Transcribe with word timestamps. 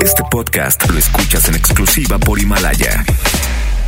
Este 0.00 0.22
podcast 0.30 0.88
lo 0.90 0.98
escuchas 0.98 1.48
en 1.48 1.54
exclusiva 1.54 2.18
por 2.18 2.38
Himalaya. 2.38 3.04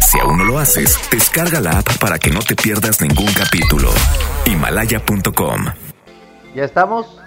Si 0.00 0.18
aún 0.18 0.38
no 0.38 0.44
lo 0.44 0.58
haces, 0.58 0.98
descarga 1.10 1.60
la 1.60 1.78
app 1.78 1.98
para 2.00 2.18
que 2.18 2.30
no 2.30 2.40
te 2.40 2.56
pierdas 2.56 3.00
ningún 3.00 3.32
capítulo. 3.32 3.88
Himalaya.com. 4.46 5.66
Ya 6.54 6.64
estamos. 6.64 7.20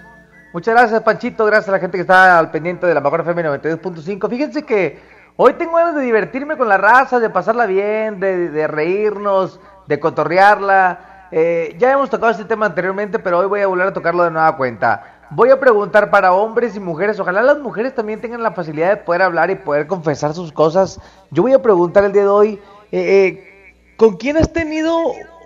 Muchas 0.54 0.76
gracias, 0.76 1.02
Panchito. 1.02 1.46
Gracias 1.46 1.70
a 1.70 1.72
la 1.74 1.80
gente 1.80 1.98
que 1.98 2.02
está 2.02 2.38
al 2.38 2.52
pendiente 2.52 2.86
de 2.86 2.94
la 2.94 3.02
mejor 3.02 3.22
FM 3.22 3.44
92.5. 3.44 4.30
Fíjense 4.30 4.64
que 4.64 5.00
hoy 5.36 5.54
tengo 5.54 5.78
ganas 5.78 5.96
de 5.96 6.02
divertirme 6.02 6.58
con 6.58 6.70
la 6.70 6.78
raza, 6.78 7.20
de 7.20 7.30
pasarla 7.30 7.66
bien, 7.66 8.20
de, 8.20 8.68
reírnos, 8.68 9.60
de 9.88 10.00
cotorrearla. 10.00 11.30
Eh, 11.32 11.76
ya 11.80 11.92
hemos 11.92 12.10
tocado 12.10 12.32
este 12.32 12.46
tema 12.46 12.68
anteriormente, 12.68 13.18
pero 13.18 13.40
hoy 13.40 13.48
voy 13.48 13.62
a 13.62 13.68
volver 13.68 13.88
a 13.88 13.94
tocarlo 13.94 14.24
de 14.24 14.32
nueva 14.32 14.56
cuenta. 14.56 15.23
Voy 15.36 15.50
a 15.50 15.60
preguntar 15.60 16.12
para 16.12 16.34
hombres 16.34 16.76
y 16.76 16.80
mujeres. 16.80 17.20
Ojalá 17.20 17.42
las 17.42 17.60
mujeres 17.60 17.96
también 17.96 18.22
tengan 18.22 18.44
la 18.44 18.52
facilidad 18.52 18.90
de 18.90 18.98
poder 18.98 19.22
hablar 19.24 19.50
y 19.50 19.56
poder 19.56 19.88
confesar 19.88 20.34
sus 20.34 20.52
cosas. 20.52 21.00
Yo 21.32 21.42
voy 21.44 21.54
a 21.54 21.62
preguntar 21.62 22.04
el 22.04 22.12
día 22.14 22.24
de 22.24 22.28
hoy, 22.28 22.60
eh, 22.92 22.92
eh, 22.92 23.74
¿con 23.98 24.18
quién 24.18 24.38
has 24.38 24.52
tenido 24.54 24.96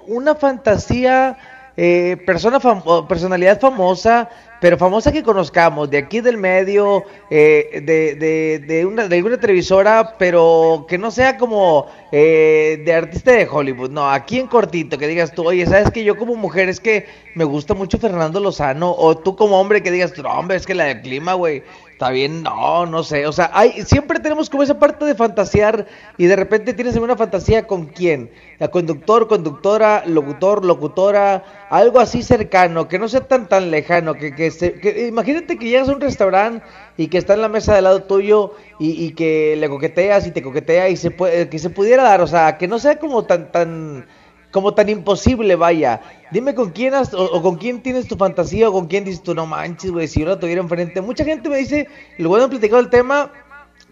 una 0.07 0.35
fantasía, 0.35 1.37
eh, 1.77 2.17
persona 2.25 2.59
fam- 2.59 3.07
personalidad 3.07 3.59
famosa, 3.59 4.29
pero 4.59 4.77
famosa 4.77 5.11
que 5.11 5.23
conozcamos, 5.23 5.89
de 5.89 5.97
aquí 5.97 6.21
del 6.21 6.37
medio, 6.37 7.03
eh, 7.29 7.81
de, 7.83 8.15
de, 8.15 8.59
de, 8.59 8.85
una, 8.85 9.07
de 9.07 9.15
alguna 9.15 9.39
televisora, 9.39 10.15
pero 10.17 10.85
que 10.89 10.97
no 10.97 11.11
sea 11.11 11.37
como 11.37 11.87
eh, 12.11 12.81
de 12.85 12.93
artista 12.93 13.31
de 13.31 13.47
Hollywood, 13.47 13.91
no, 13.91 14.09
aquí 14.09 14.39
en 14.39 14.47
cortito, 14.47 14.97
que 14.97 15.07
digas 15.07 15.33
tú, 15.33 15.47
oye, 15.47 15.65
¿sabes 15.65 15.91
que 15.91 16.03
Yo 16.03 16.17
como 16.17 16.35
mujer 16.35 16.69
es 16.69 16.79
que 16.79 17.05
me 17.35 17.43
gusta 17.43 17.73
mucho 17.73 17.97
Fernando 17.97 18.39
Lozano, 18.39 18.93
o 18.97 19.17
tú 19.17 19.35
como 19.35 19.59
hombre 19.59 19.83
que 19.83 19.91
digas, 19.91 20.17
no, 20.17 20.29
hombre, 20.29 20.57
es 20.57 20.65
que 20.65 20.73
la 20.75 20.85
del 20.85 21.01
clima, 21.01 21.33
güey, 21.33 21.63
está 21.97 22.11
bien, 22.11 22.43
no, 22.43 22.85
no 22.85 23.01
sé, 23.03 23.25
o 23.25 23.31
sea, 23.31 23.49
hay, 23.53 23.81
siempre 23.83 24.19
tenemos 24.19 24.51
como 24.51 24.61
esa 24.61 24.77
parte 24.77 25.03
de 25.05 25.15
fantasear 25.15 25.87
y 26.15 26.27
de 26.27 26.35
repente 26.35 26.73
tienes 26.75 26.93
alguna 26.93 27.17
fantasía 27.17 27.65
con 27.65 27.87
quién, 27.87 28.31
la 28.59 28.67
conductor, 28.69 29.27
conductora, 29.27 30.03
locutor, 30.05 30.63
locutora, 30.63 31.43
algo 31.69 31.99
así 31.99 32.21
cercano, 32.21 32.87
que 32.87 32.99
no 32.99 33.07
sea 33.09 33.21
tan 33.27 33.49
tan 33.49 33.71
lejano, 33.71 34.19
que, 34.19 34.35
que, 34.35 34.51
se- 34.51 34.79
que- 34.79 35.07
imagínate 35.07 35.57
que 35.57 35.65
llegas 35.69 35.89
a 35.89 35.93
un 35.93 36.01
restaurante 36.01 36.63
y 36.97 37.07
que 37.07 37.17
está 37.17 37.33
en 37.33 37.41
la 37.41 37.49
mesa 37.49 37.73
del 37.73 37.85
lado 37.85 38.03
tuyo 38.03 38.53
y, 38.77 38.91
y 39.03 39.13
que 39.13 39.55
le 39.57 39.67
coqueteas 39.67 40.27
y 40.27 40.31
te 40.31 40.43
coquetea 40.43 40.89
y 40.89 40.97
se 40.97 41.09
puede, 41.09 41.49
que 41.49 41.57
se 41.57 41.71
pudiera 41.71 42.03
dar, 42.03 42.21
o 42.21 42.27
sea, 42.27 42.57
que 42.59 42.67
no 42.67 42.77
sea 42.77 42.99
como 42.99 43.25
tan 43.25 43.51
tan 43.51 44.07
como 44.51 44.73
tan 44.73 44.89
imposible, 44.89 45.55
vaya. 45.55 46.01
Dime 46.31 46.55
con 46.55 46.71
quién 46.71 46.93
has, 46.93 47.13
o, 47.13 47.41
con 47.41 47.57
quién 47.57 47.81
tienes 47.81 48.07
tu 48.07 48.15
fantasía 48.15 48.69
o 48.69 48.73
con 48.73 48.87
quién 48.87 49.03
dices 49.03 49.23
tú, 49.23 49.35
no 49.35 49.45
manches, 49.45 49.91
güey, 49.91 50.07
si 50.07 50.21
yo 50.21 50.27
la 50.27 50.39
tuviera 50.39 50.61
enfrente. 50.61 51.01
Mucha 51.01 51.23
gente 51.25 51.49
me 51.49 51.57
dice, 51.57 51.87
luego 52.17 52.39
de 52.39 52.47
platicado 52.47 52.79
el 52.79 52.89
tema, 52.89 53.31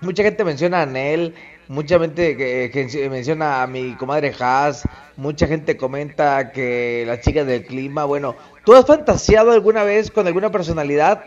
mucha 0.02 0.24
gente 0.24 0.44
menciona 0.44 0.80
a 0.80 0.84
Anel, 0.84 1.36
mucha 1.68 2.00
gente 2.00 2.38
que, 2.38 3.10
menciona 3.10 3.64
a 3.64 3.68
mi 3.68 3.96
comadre 3.96 4.34
Haas, 4.40 4.84
mucha 5.18 5.48
gente 5.48 5.78
comenta 5.78 6.52
que 6.52 7.04
las 7.08 7.22
chicas 7.22 7.46
del 7.48 7.66
clima, 7.66 8.06
bueno, 8.06 8.36
¿tú 8.66 8.74
has 8.74 8.86
fantaseado 8.86 9.52
alguna 9.52 9.84
vez 9.84 10.12
con 10.12 10.28
alguna 10.28 10.52
personalidad? 10.52 11.24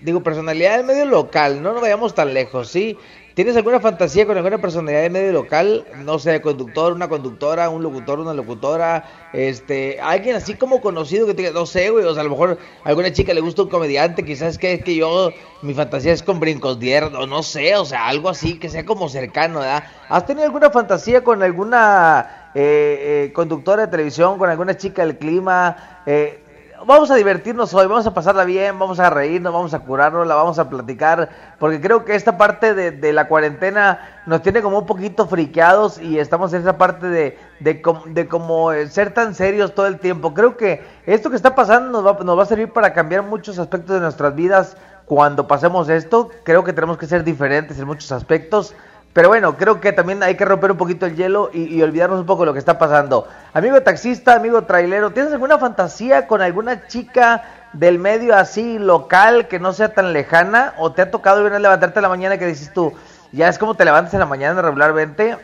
Digo, 0.00 0.22
personalidad 0.22 0.78
del 0.78 0.86
medio 0.86 1.04
local, 1.04 1.62
no 1.62 1.72
nos 1.72 1.82
vayamos 1.82 2.14
tan 2.14 2.34
lejos, 2.34 2.68
¿sí? 2.68 2.98
¿Tienes 3.34 3.56
alguna 3.56 3.80
fantasía 3.80 4.26
con 4.26 4.36
alguna 4.36 4.58
personalidad 4.58 5.02
del 5.02 5.12
medio 5.12 5.32
local? 5.32 5.86
No 6.04 6.18
sé, 6.18 6.42
conductor, 6.42 6.92
una 6.92 7.08
conductora, 7.08 7.70
un 7.70 7.82
locutor, 7.82 8.20
una 8.20 8.34
locutora, 8.34 9.04
este, 9.32 9.98
alguien 10.02 10.36
así 10.36 10.54
como 10.54 10.82
conocido 10.82 11.26
que 11.26 11.32
te 11.32 11.42
diga, 11.42 11.54
no 11.54 11.64
sé, 11.64 11.88
güey, 11.88 12.04
o 12.04 12.12
sea, 12.12 12.20
a 12.20 12.24
lo 12.24 12.30
mejor 12.30 12.58
a 12.84 12.88
alguna 12.90 13.10
chica 13.10 13.32
le 13.32 13.40
gusta 13.40 13.62
un 13.62 13.70
comediante, 13.70 14.22
quizás 14.22 14.58
que 14.58 14.74
es 14.74 14.84
que 14.84 14.96
yo, 14.96 15.32
mi 15.62 15.72
fantasía 15.72 16.12
es 16.12 16.22
con 16.22 16.40
brincos 16.40 16.78
o 17.14 17.26
no 17.26 17.42
sé, 17.42 17.74
o 17.76 17.86
sea, 17.86 18.06
algo 18.06 18.28
así 18.28 18.58
que 18.58 18.68
sea 18.68 18.84
como 18.84 19.08
cercano, 19.08 19.60
¿verdad? 19.60 19.84
¿Has 20.10 20.26
tenido 20.26 20.44
alguna 20.44 20.70
fantasía 20.70 21.24
con 21.24 21.42
alguna 21.42 22.50
eh, 22.54 23.28
eh, 23.28 23.32
conductora 23.32 23.86
de 23.86 23.88
televisión, 23.88 24.36
con 24.36 24.50
alguna 24.50 24.76
chica 24.76 25.06
del 25.06 25.16
clima? 25.16 26.02
Eh, 26.04 26.41
vamos 26.86 27.10
a 27.10 27.14
divertirnos 27.16 27.72
hoy, 27.74 27.86
vamos 27.86 28.06
a 28.06 28.14
pasarla 28.14 28.44
bien, 28.44 28.78
vamos 28.78 28.98
a 28.98 29.10
reírnos, 29.10 29.52
vamos 29.52 29.74
a 29.74 29.80
curarnos, 29.80 30.26
la 30.26 30.34
vamos 30.34 30.58
a 30.58 30.68
platicar, 30.68 31.28
porque 31.58 31.80
creo 31.80 32.04
que 32.04 32.14
esta 32.14 32.36
parte 32.36 32.74
de, 32.74 33.12
la 33.12 33.28
cuarentena 33.28 34.22
nos 34.26 34.42
tiene 34.42 34.62
como 34.62 34.78
un 34.78 34.86
poquito 34.86 35.26
friqueados 35.26 35.98
y 36.00 36.18
estamos 36.18 36.52
en 36.52 36.62
esa 36.62 36.78
parte 36.78 37.08
de, 37.08 37.38
de, 37.60 37.82
com- 37.82 38.02
de 38.14 38.26
como 38.28 38.72
ser 38.88 39.12
tan 39.14 39.34
serios 39.34 39.74
todo 39.74 39.86
el 39.86 39.98
tiempo. 39.98 40.34
Creo 40.34 40.56
que 40.56 40.82
esto 41.06 41.30
que 41.30 41.36
está 41.36 41.54
pasando 41.54 42.02
nos 42.02 42.06
va, 42.06 42.24
nos 42.24 42.38
va 42.38 42.42
a 42.42 42.46
servir 42.46 42.72
para 42.72 42.92
cambiar 42.92 43.22
muchos 43.22 43.58
aspectos 43.58 43.94
de 43.94 44.00
nuestras 44.00 44.34
vidas 44.34 44.76
cuando 45.06 45.46
pasemos 45.46 45.88
esto. 45.88 46.30
Creo 46.44 46.64
que 46.64 46.72
tenemos 46.72 46.98
que 46.98 47.06
ser 47.06 47.24
diferentes 47.24 47.78
en 47.78 47.86
muchos 47.86 48.10
aspectos. 48.12 48.74
Pero 49.12 49.28
bueno, 49.28 49.56
creo 49.56 49.80
que 49.80 49.92
también 49.92 50.22
hay 50.22 50.36
que 50.36 50.44
romper 50.44 50.72
un 50.72 50.78
poquito 50.78 51.04
el 51.04 51.16
hielo 51.16 51.50
y, 51.52 51.82
olvidarnos 51.82 52.20
un 52.20 52.26
poco 52.26 52.42
de 52.42 52.46
lo 52.46 52.52
que 52.54 52.58
está 52.58 52.78
pasando. 52.78 53.28
Amigo 53.52 53.80
taxista, 53.82 54.34
amigo 54.34 54.62
trailero, 54.62 55.10
¿tienes 55.10 55.32
alguna 55.32 55.58
fantasía 55.58 56.26
con 56.26 56.40
alguna 56.40 56.86
chica 56.86 57.44
del 57.74 57.98
medio 57.98 58.34
así 58.34 58.78
local 58.78 59.48
que 59.48 59.58
no 59.58 59.74
sea 59.74 59.92
tan 59.92 60.14
lejana? 60.14 60.72
¿O 60.78 60.92
te 60.92 61.02
ha 61.02 61.10
tocado 61.10 61.46
a 61.46 61.58
levantarte 61.58 61.98
en 61.98 62.02
la 62.02 62.08
mañana 62.08 62.38
que 62.38 62.46
dices 62.46 62.72
tú, 62.72 62.94
ya 63.32 63.48
es 63.48 63.58
como 63.58 63.74
te 63.74 63.84
levantas 63.84 64.14
en 64.14 64.20
la 64.20 64.26
mañana 64.26 64.62
regularmente? 64.62 65.36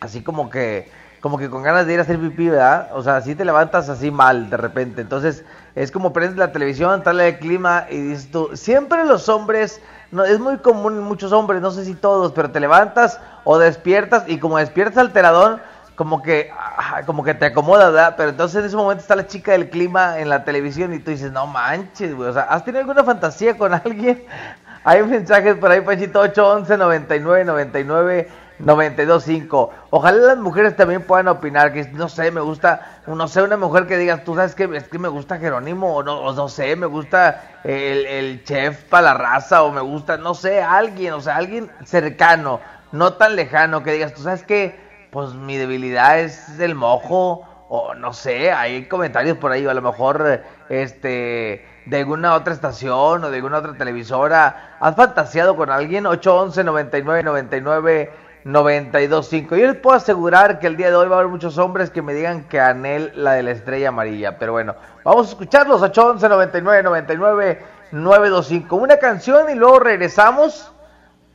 Así 0.00 0.22
como 0.22 0.50
que, 0.50 0.90
como 1.20 1.38
que 1.38 1.48
con 1.48 1.62
ganas 1.62 1.86
de 1.86 1.94
ir 1.94 2.00
a 2.00 2.02
hacer 2.02 2.18
pipí, 2.18 2.50
¿verdad? 2.50 2.90
O 2.92 3.02
sea, 3.02 3.16
así 3.16 3.34
te 3.34 3.46
levantas 3.46 3.88
así 3.88 4.10
mal 4.10 4.50
de 4.50 4.58
repente. 4.58 5.00
Entonces, 5.00 5.44
es 5.74 5.90
como 5.90 6.12
prendes 6.12 6.36
la 6.36 6.52
televisión, 6.52 7.02
tal 7.02 7.20
el 7.20 7.38
clima 7.38 7.86
y 7.88 8.00
dices 8.00 8.30
tú, 8.30 8.50
siempre 8.54 9.04
los 9.04 9.30
hombres, 9.30 9.80
no, 10.10 10.24
es 10.24 10.38
muy 10.40 10.58
común 10.58 10.94
en 10.94 11.02
muchos 11.02 11.32
hombres, 11.32 11.60
no 11.60 11.70
sé 11.70 11.84
si 11.84 11.94
todos, 11.94 12.32
pero 12.32 12.50
te 12.50 12.60
levantas 12.60 13.20
o 13.44 13.58
despiertas 13.58 14.24
y 14.26 14.38
como 14.38 14.58
despiertas 14.58 14.98
alteradón, 14.98 15.60
como 15.96 16.22
que, 16.22 16.50
ah, 16.56 17.02
como 17.06 17.24
que 17.24 17.34
te 17.34 17.46
acomodas, 17.46 17.92
¿verdad? 17.92 18.14
Pero 18.16 18.30
entonces 18.30 18.60
en 18.60 18.66
ese 18.66 18.76
momento 18.76 19.02
está 19.02 19.16
la 19.16 19.26
chica 19.26 19.52
del 19.52 19.68
clima 19.68 20.18
en 20.18 20.28
la 20.28 20.44
televisión 20.44 20.94
y 20.94 21.00
tú 21.00 21.10
dices, 21.10 21.32
no 21.32 21.46
manches, 21.46 22.14
güey, 22.14 22.30
o 22.30 22.32
sea, 22.32 22.42
¿has 22.44 22.64
tenido 22.64 22.80
alguna 22.80 23.04
fantasía 23.04 23.58
con 23.58 23.74
alguien? 23.74 24.24
Hay 24.84 25.02
mensajes 25.02 25.56
por 25.56 25.70
ahí, 25.70 25.80
Panchito, 25.80 26.20
811 26.20 26.78
99 26.78 27.44
99 27.44 28.28
925. 28.58 29.70
Ojalá 29.90 30.18
las 30.18 30.38
mujeres 30.38 30.76
también 30.76 31.02
puedan 31.02 31.28
opinar, 31.28 31.72
que 31.72 31.84
no 31.92 32.08
sé, 32.08 32.30
me 32.30 32.40
gusta, 32.40 33.02
no 33.06 33.28
sé, 33.28 33.42
una 33.42 33.56
mujer 33.56 33.86
que 33.86 33.96
diga, 33.96 34.24
tú 34.24 34.34
sabes 34.34 34.54
que 34.54 34.64
es 34.74 34.88
que 34.88 34.98
me 34.98 35.08
gusta 35.08 35.38
Jerónimo, 35.38 35.94
o 35.94 36.02
no, 36.02 36.20
o 36.20 36.32
no 36.32 36.48
sé, 36.48 36.74
me 36.76 36.86
gusta 36.86 37.60
el, 37.64 38.06
el 38.06 38.44
chef 38.44 38.84
para 38.84 39.02
la 39.02 39.14
raza, 39.14 39.62
o 39.62 39.72
me 39.72 39.80
gusta, 39.80 40.16
no 40.16 40.34
sé, 40.34 40.62
alguien, 40.62 41.12
o 41.14 41.20
sea, 41.20 41.36
alguien 41.36 41.70
cercano, 41.84 42.60
no 42.92 43.14
tan 43.14 43.36
lejano, 43.36 43.82
que 43.82 43.92
digas, 43.92 44.14
tú 44.14 44.22
sabes 44.22 44.42
que, 44.42 44.78
pues 45.10 45.34
mi 45.34 45.56
debilidad 45.56 46.18
es 46.20 46.60
el 46.60 46.74
mojo, 46.74 47.44
o 47.70 47.94
no 47.94 48.12
sé, 48.12 48.50
hay 48.50 48.86
comentarios 48.86 49.38
por 49.38 49.52
ahí, 49.52 49.66
o 49.66 49.70
a 49.70 49.74
lo 49.74 49.82
mejor, 49.82 50.42
este, 50.68 51.66
de 51.88 51.98
alguna 51.98 52.34
otra 52.34 52.52
estación 52.52 53.24
o 53.24 53.30
de 53.30 53.36
alguna 53.36 53.58
otra 53.58 53.74
televisora. 53.74 54.76
¿Has 54.80 54.94
fantaseado 54.94 55.56
con 55.56 55.70
alguien? 55.70 56.06
811 56.06 56.64
99 56.64 57.22
99 57.22 58.10
925. 58.44 59.56
Yo 59.56 59.66
les 59.66 59.76
puedo 59.76 59.96
asegurar 59.96 60.58
que 60.58 60.66
el 60.66 60.76
día 60.76 60.90
de 60.90 60.96
hoy 60.96 61.08
va 61.08 61.16
a 61.16 61.18
haber 61.20 61.30
muchos 61.30 61.58
hombres 61.58 61.90
que 61.90 62.02
me 62.02 62.14
digan 62.14 62.44
que 62.44 62.60
Anel 62.60 63.12
la 63.14 63.32
de 63.32 63.42
la 63.42 63.50
estrella 63.50 63.88
amarilla. 63.88 64.38
Pero 64.38 64.52
bueno, 64.52 64.74
vamos 65.04 65.26
a 65.26 65.30
escucharlos. 65.30 65.82
811 65.82 66.28
99 66.28 66.82
99 66.82 67.62
925. 67.92 68.76
Una 68.76 68.96
canción 68.98 69.50
y 69.50 69.54
luego 69.54 69.80
regresamos 69.80 70.72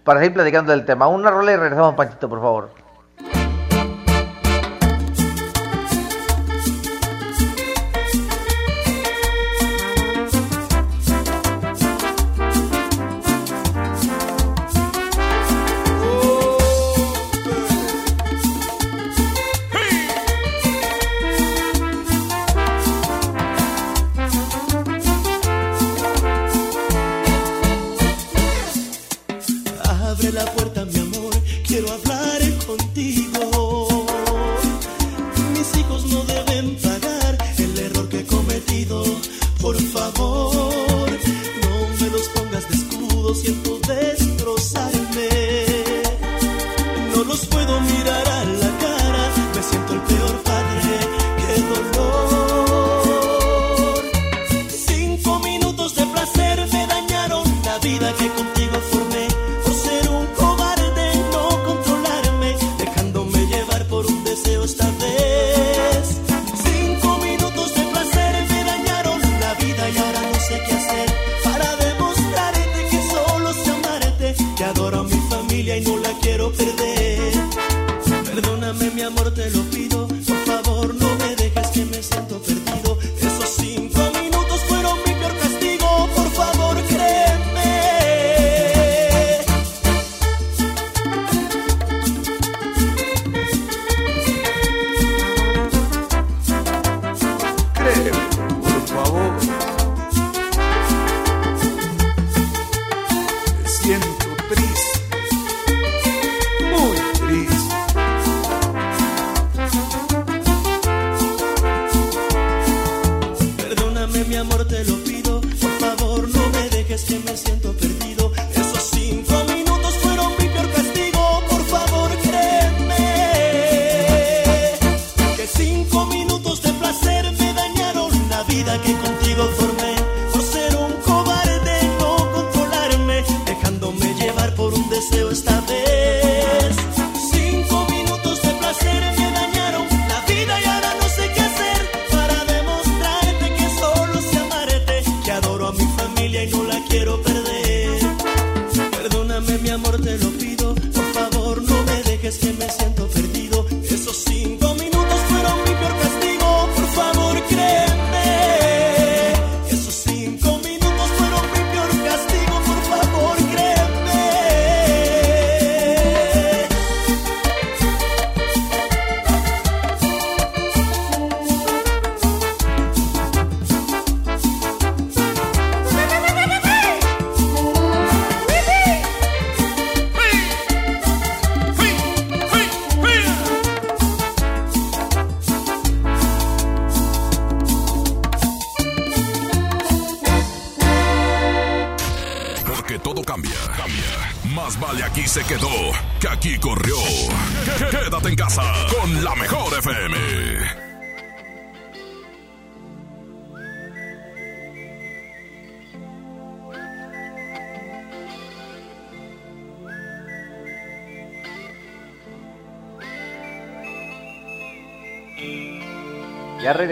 para 0.04 0.20
seguir 0.20 0.34
platicando 0.34 0.72
del 0.72 0.86
tema. 0.86 1.08
Una 1.08 1.30
rola 1.32 1.54
y 1.54 1.56
regresamos, 1.56 1.96
Panchito, 1.96 2.30
por 2.30 2.42
favor. 2.42 2.83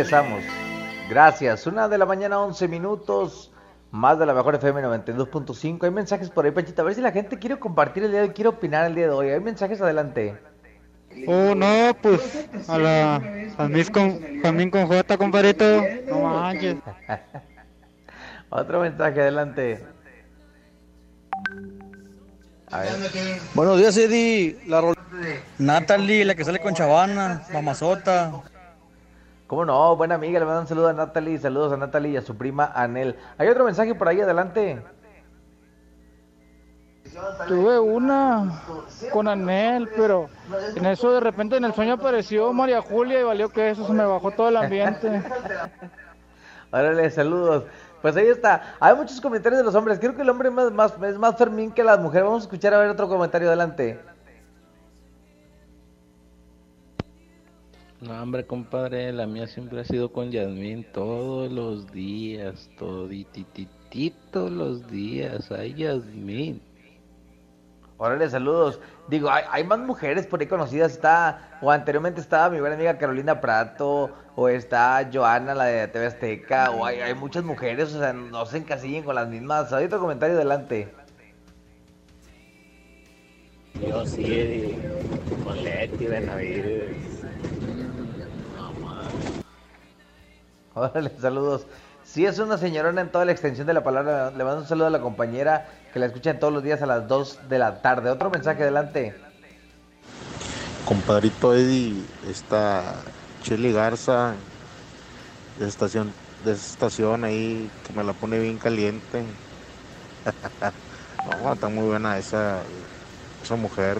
Regresamos. 0.03 0.44
Gracias. 1.09 1.68
Una 1.68 1.88
de 1.88 1.98
la 1.98 2.06
mañana, 2.06 2.39
11 2.39 2.68
minutos. 2.68 3.51
Más 3.92 4.18
de 4.18 4.25
la 4.25 4.33
mejor 4.33 4.56
FM 4.56 4.81
92.5. 4.81 5.83
Hay 5.83 5.92
mensajes 5.92 6.30
por 6.30 6.45
ahí, 6.45 6.51
Panchita. 6.51 6.81
A 6.81 6.86
ver 6.86 6.95
si 6.95 7.01
la 7.01 7.12
gente 7.12 7.38
quiere 7.38 7.59
compartir 7.59 8.03
el 8.03 8.12
día 8.12 8.21
de 8.21 8.27
hoy, 8.27 8.33
quiere 8.33 8.48
opinar 8.50 8.86
el 8.88 8.95
día 8.95 9.07
de 9.07 9.12
hoy. 9.12 9.30
Hay 9.30 9.39
mensajes 9.42 9.81
adelante. 9.81 10.38
Oh, 11.27 11.53
no, 11.53 11.94
pues 12.01 12.48
a 12.69 12.77
la 12.77 13.21
Jamín 13.57 13.86
con, 13.92 14.42
Jamín 14.42 14.71
con 14.71 14.88
J, 14.88 15.18
compadrito. 15.18 15.65
No 16.07 16.21
manches. 16.21 16.77
Otro 18.50 18.80
mensaje 18.80 19.21
adelante. 19.21 19.86
A 22.71 22.80
ver. 22.80 22.92
Buenos 23.53 23.77
días, 23.77 23.98
Eddie. 23.98 24.57
La 24.68 24.80
rol- 24.80 24.95
Natalie, 25.57 26.24
la 26.24 26.33
que 26.36 26.45
sale 26.45 26.59
con 26.59 26.74
Chavana, 26.74 27.44
mamazota. 27.51 28.31
¿Cómo 29.51 29.65
no? 29.65 29.98
Buena 29.98 30.15
amiga, 30.15 30.39
le 30.39 30.45
mando 30.45 30.62
un 30.62 30.68
saludo 30.68 30.88
a 30.88 30.94
Natalie. 30.94 31.38
Saludos 31.38 31.74
a 31.74 31.75
Natalie 31.75 32.12
y 32.12 32.15
a 32.15 32.21
su 32.21 32.38
prima 32.38 32.71
Anel. 32.74 33.18
Hay 33.38 33.50
otro 33.50 33.65
mensaje 33.65 33.94
por 33.94 34.07
ahí 34.07 34.21
adelante. 34.21 34.81
Tuve 37.50 37.77
una 37.77 38.63
con 39.12 39.27
Anel, 39.27 39.89
pero 39.89 40.30
en 40.74 40.86
eso 40.86 41.12
de 41.12 41.19
repente 41.19 41.57
en 41.57 41.65
el 41.65 41.74
sueño 41.74 41.95
apareció 41.95 42.53
María 42.53 42.81
Julia 42.81 43.19
y 43.19 43.24
valió 43.24 43.50
que 43.50 43.71
eso 43.71 43.86
se 43.86 43.92
me 43.92 44.06
bajó 44.06 44.31
todo 44.31 44.48
el 44.48 44.56
ambiente. 44.56 45.21
Órale, 46.71 47.09
saludos. 47.09 47.65
Pues 48.01 48.15
ahí 48.15 48.27
está. 48.27 48.75
Hay 48.80 48.95
muchos 48.95 49.19
comentarios 49.19 49.59
de 49.59 49.65
los 49.65 49.75
hombres. 49.75 50.00
Creo 50.00 50.15
que 50.15 50.21
el 50.21 50.30
hombre 50.30 50.50
más, 50.50 50.71
más, 50.71 50.94
es 51.03 51.18
más 51.18 51.36
Fermín 51.36 51.74
que 51.74 51.83
la 51.83 51.98
mujer. 51.98 52.24
Vamos 52.24 52.44
a 52.44 52.45
escuchar 52.45 52.74
a 52.74 52.77
ver 52.77 52.89
otro 52.89 53.09
comentario 53.09 53.50
adelante. 53.50 54.00
No, 58.01 58.20
hombre, 58.20 58.43
compadre, 58.48 59.13
la 59.13 59.27
mía 59.27 59.46
siempre 59.46 59.79
ha 59.79 59.84
sido 59.84 60.12
con 60.12 60.31
Yasmín 60.31 60.84
todos 60.91 61.51
los 61.51 61.91
días, 61.91 62.67
toditititito 62.79 64.50
los 64.50 64.88
días. 64.89 65.51
Ay, 65.51 65.75
Yasmín. 65.75 66.63
Órale, 67.98 68.27
saludos. 68.27 68.79
Digo, 69.08 69.29
hay, 69.29 69.43
hay 69.51 69.63
más 69.63 69.77
mujeres 69.77 70.25
por 70.25 70.41
ahí 70.41 70.48
conocidas. 70.48 70.93
Está, 70.93 71.60
o 71.62 71.70
anteriormente 71.70 72.22
estaba 72.22 72.50
mi 72.50 72.60
buena 72.60 72.74
amiga 72.75 72.98
Carolina 72.98 73.39
Prato, 73.39 74.10
o 74.36 74.50
está 74.50 75.08
Joana, 75.13 75.53
la 75.53 75.65
de 75.65 75.88
TV 75.88 76.08
Azteca, 76.08 76.72
o 76.72 76.84
hay, 76.84 77.01
hay 77.01 77.13
muchas 77.13 77.43
mujeres, 77.43 77.93
o 77.93 78.00
sea, 78.00 78.13
no 78.13 78.48
se 78.48 78.58
encasillen 78.58 79.03
con 79.03 79.13
las 79.13 79.27
mismas. 79.27 79.72
Hay 79.74 79.86
otro 79.86 80.00
comentario 80.00 80.38
adelante. 80.38 80.91
Yo 83.88 84.03
sí, 84.08 84.75
con 85.43 85.63
Leti, 85.63 86.05
Benavides. 86.08 87.21
Órale, 90.74 91.12
saludos. 91.20 91.66
Si 92.04 92.25
es 92.25 92.40
una 92.40 92.58
señorona 92.58 93.01
en 93.01 93.10
toda 93.10 93.25
la 93.25 93.32
extensión 93.32 93.68
de 93.68 93.74
la 93.74 93.84
palabra, 93.84 94.32
le 94.32 94.44
mando 94.44 94.62
un 94.62 94.68
saludo 94.68 94.88
a 94.88 94.90
la 94.90 95.01
compañera 95.01 95.68
que 95.94 96.00
la 96.00 96.08
escuchan 96.08 96.40
todos 96.40 96.54
los 96.54 96.63
días 96.63 96.82
a 96.82 96.86
las 96.86 97.08
2 97.08 97.50
de 97.50 97.60
la 97.60 97.82
tarde. 97.82 98.10
Otro 98.10 98.30
mensaje 98.30 98.63
adelante. 98.63 99.16
Compadrito 100.86 101.54
Eddie, 101.54 102.04
esta 102.30 102.84
Chili 103.44 103.72
Garza 103.72 104.34
de 105.60 105.68
estación, 105.68 106.12
de 106.44 106.54
estación 106.54 107.24
ahí 107.24 107.70
que 107.86 107.94
me 107.94 108.04
la 108.04 108.13
pone 108.13 108.40
bien 108.40 108.58
caliente. 108.58 109.24
no, 111.44 111.54
está 111.54 111.70
muy 111.70 111.88
buena 111.88 112.18
esa, 112.18 112.60
esa 113.44 113.56
mujer. 113.56 114.00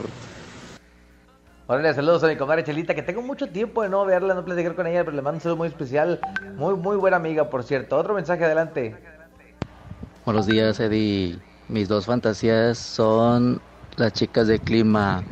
Órale, 1.72 1.94
saludos 1.94 2.22
a 2.25 2.28
mi 2.28 2.36
comadre 2.36 2.66
Chelita, 2.66 2.94
que 2.94 3.01
tengo 3.01 3.22
mucho 3.22 3.48
tiempo 3.48 3.82
de 3.82 3.88
no 3.88 4.06
verla, 4.06 4.34
no 4.34 4.44
platicar 4.44 4.75
con 4.75 4.88
ella, 4.88 5.06
pero 5.06 5.16
le 5.16 5.22
mando 5.22 5.38
un 5.38 5.42
saludo 5.42 5.56
muy 5.56 5.70
especial. 5.70 6.20
Muy, 6.58 6.75
muy 6.75 6.98
buena 6.98 7.16
amiga, 7.16 7.50
por 7.50 7.63
cierto. 7.63 7.98
Otro 7.98 8.13
mensaje 8.13 8.44
adelante. 8.44 8.94
Buenos 10.25 10.48
días, 10.48 10.82
Eddie. 10.82 11.40
Mis 11.70 11.88
dos 11.88 12.08
fantasías 12.08 12.78
son 12.78 13.62
las 13.96 14.12
chicas 14.12 14.48
de 14.48 14.60
clima. 14.60 15.24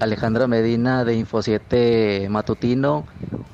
Alejandra 0.00 0.46
Medina 0.46 1.04
de 1.04 1.16
Info 1.16 1.42
7 1.42 2.28
Matutino 2.30 3.04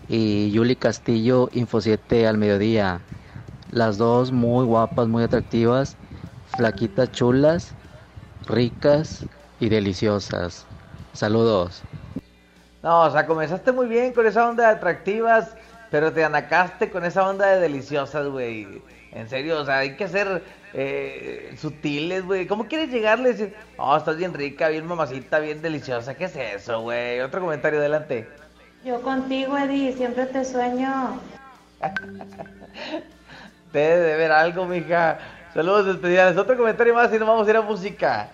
y 0.06 0.52
Yuli 0.52 0.76
Castillo 0.76 1.48
Info 1.50 1.80
7 1.80 2.28
al 2.28 2.38
mediodía. 2.38 3.02
Las 3.72 3.98
dos 3.98 4.30
muy 4.30 4.64
guapas, 4.64 5.08
muy 5.08 5.24
atractivas, 5.24 5.96
flaquitas 6.44 7.10
chulas, 7.10 7.74
ricas 8.46 9.26
y 9.58 9.68
deliciosas. 9.68 10.68
Saludos. 11.18 11.82
No, 12.80 13.00
o 13.00 13.10
sea, 13.10 13.26
comenzaste 13.26 13.72
muy 13.72 13.88
bien 13.88 14.12
con 14.12 14.24
esa 14.24 14.48
onda 14.48 14.68
de 14.68 14.76
atractivas, 14.76 15.56
pero 15.90 16.12
te 16.12 16.22
anacaste 16.22 16.90
con 16.90 17.04
esa 17.04 17.28
onda 17.28 17.46
de 17.46 17.58
deliciosas, 17.58 18.28
güey. 18.28 18.80
En 19.10 19.28
serio, 19.28 19.60
o 19.60 19.64
sea, 19.64 19.78
hay 19.78 19.96
que 19.96 20.06
ser 20.06 20.44
eh, 20.74 21.56
sutiles, 21.58 22.24
güey. 22.24 22.46
¿Cómo 22.46 22.68
quieres 22.68 22.90
llegarle 22.90 23.30
y 23.30 23.32
decir, 23.32 23.56
oh, 23.78 23.96
estás 23.96 24.16
bien 24.16 24.32
rica, 24.32 24.68
bien 24.68 24.86
mamacita, 24.86 25.40
bien 25.40 25.60
deliciosa? 25.60 26.14
¿Qué 26.14 26.26
es 26.26 26.36
eso, 26.36 26.82
güey? 26.82 27.18
Otro 27.18 27.40
comentario, 27.40 27.80
adelante. 27.80 28.28
Yo 28.84 29.02
contigo, 29.02 29.58
Eddie, 29.58 29.94
siempre 29.94 30.24
te 30.26 30.44
sueño. 30.44 31.18
Te 33.72 33.78
debe 33.80 34.00
de 34.02 34.16
ver 34.16 34.30
algo, 34.30 34.66
mija. 34.66 35.18
Saludos 35.52 35.88
especiales. 35.88 36.38
Otro 36.38 36.56
comentario 36.56 36.94
más 36.94 37.12
y 37.12 37.18
nos 37.18 37.26
vamos 37.26 37.48
a 37.48 37.50
ir 37.50 37.56
a 37.56 37.62
música. 37.62 38.30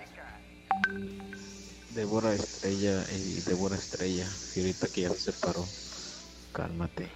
Débora 1.94 2.32
Estrella 2.32 3.04
y 3.14 3.40
Débora 3.42 3.76
Estrella. 3.76 4.26
Y 4.56 4.60
ahorita 4.60 4.86
que 4.88 5.02
ya 5.02 5.10
se 5.10 5.32
separó. 5.32 5.64
Cálmate. 6.52 7.08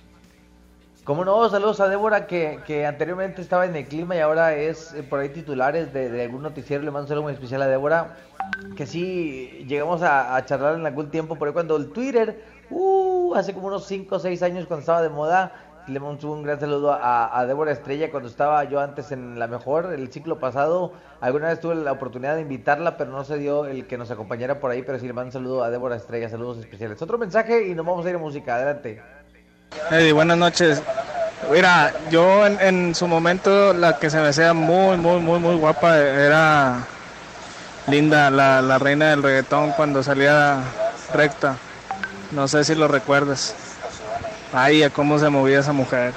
Como 1.03 1.25
no, 1.25 1.49
saludos 1.49 1.81
a 1.81 1.89
Débora 1.89 2.27
que, 2.27 2.61
que 2.67 2.87
anteriormente 2.87 3.43
estaba 3.43 3.67
en 3.67 3.75
el 3.75 3.89
clima 3.89 4.15
y 4.15 4.21
ahora 4.21 4.55
es 4.55 4.93
eh, 4.93 5.03
por 5.03 5.21
ahí 5.21 5.31
titulares 5.31 5.93
de, 5.93 6.23
algún 6.23 6.43
noticiero. 6.43 6.85
Le 6.85 6.91
mando 6.91 7.05
un 7.05 7.09
saludo 7.09 7.23
muy 7.25 7.33
especial 7.33 7.63
a 7.63 7.67
Débora. 7.67 8.17
Que 8.77 8.87
sí, 8.87 9.65
llegamos 9.67 10.03
a, 10.03 10.37
a 10.37 10.45
charlar 10.45 10.77
en 10.77 10.87
algún 10.87 11.11
tiempo 11.11 11.37
por 11.37 11.49
ahí 11.49 11.55
cuando 11.55 11.77
el 11.77 11.91
Twitter, 11.91 12.45
uh, 12.71 13.35
hace 13.35 13.55
como 13.55 13.67
unos 13.69 13.87
5 13.87 14.15
o 14.15 14.19
6 14.19 14.43
años 14.43 14.67
cuando 14.67 14.81
estaba 14.81 15.03
de 15.03 15.09
moda. 15.09 15.68
Le 15.89 16.01
mando 16.01 16.31
un 16.31 16.43
gran 16.43 16.61
saludo 16.61 16.93
a, 16.93 17.39
a 17.39 17.47
Débora 17.47 17.73
Estrella 17.73 18.11
cuando 18.11 18.29
estaba 18.29 18.63
yo 18.65 18.79
antes 18.79 19.11
en 19.11 19.39
la 19.39 19.47
mejor, 19.47 19.91
el 19.95 20.13
ciclo 20.13 20.39
pasado. 20.39 20.93
Alguna 21.23 21.49
vez 21.49 21.61
tuve 21.61 21.77
la 21.77 21.93
oportunidad 21.93 22.35
de 22.35 22.43
invitarla, 22.43 22.99
pero 22.99 23.11
no 23.11 23.25
se 23.25 23.39
dio 23.39 23.65
el 23.65 23.87
que 23.87 23.97
nos 23.97 24.11
acompañara 24.11 24.61
por 24.61 24.71
ahí. 24.71 24.83
Pero 24.83 24.99
sí 24.99 25.07
le 25.07 25.15
mando 25.15 25.29
un 25.29 25.33
saludo 25.33 25.65
a 25.65 25.71
Débora 25.71 25.97
Estrella, 25.97 26.29
saludos 26.29 26.59
especiales. 26.59 27.01
Otro 27.01 27.17
mensaje 27.17 27.69
y 27.69 27.75
nos 27.75 27.87
vamos 27.87 28.05
a 28.05 28.11
ir 28.11 28.17
a 28.17 28.19
música. 28.19 28.57
Adelante. 28.57 29.01
Eddie, 29.91 30.13
buenas 30.13 30.37
noches. 30.37 30.83
Mira, 31.51 31.95
yo 32.11 32.47
en, 32.47 32.61
en 32.61 32.95
su 32.95 33.09
momento 33.09 33.73
la 33.73 33.99
que 33.99 34.11
se 34.11 34.19
me 34.19 34.29
hacía 34.29 34.53
muy, 34.53 34.99
muy, 34.99 35.21
muy, 35.21 35.39
muy 35.39 35.57
guapa 35.57 35.97
era 35.97 36.81
Linda, 37.87 38.31
la, 38.31 38.61
la 38.61 38.79
reina 38.79 39.09
del 39.09 39.23
reggaetón 39.23 39.73
cuando 39.73 40.03
salía 40.03 40.59
recta. 41.15 41.57
No 42.33 42.47
sé 42.47 42.63
si 42.65 42.75
lo 42.75 42.89
recuerdas. 42.89 43.55
Ay, 44.53 44.83
a 44.83 44.91
cómo 44.91 45.19
se 45.19 45.29
movía 45.29 45.61
esa 45.61 45.73
mujer. 45.73 46.13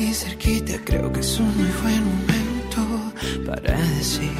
Aquí 0.00 0.14
cerquita, 0.14 0.72
creo 0.84 1.12
que 1.12 1.20
es 1.20 1.38
un 1.38 1.54
muy 1.58 1.70
buen 1.82 2.02
momento 2.04 3.12
para 3.44 3.78
decir 3.98 4.32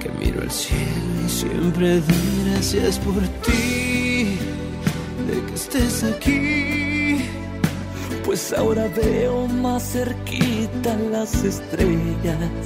que 0.00 0.08
miro 0.18 0.42
al 0.42 0.50
cielo 0.50 1.24
y 1.24 1.28
siempre 1.28 2.00
doy 2.00 2.50
gracias 2.50 2.98
por 2.98 3.22
ti, 3.44 4.36
de 5.28 5.42
que 5.46 5.54
estés 5.54 6.02
aquí. 6.02 7.24
Pues 8.24 8.52
ahora 8.52 8.88
veo 8.96 9.46
más 9.46 9.92
cerquita 9.92 10.96
las 11.12 11.44
estrellas. 11.44 12.64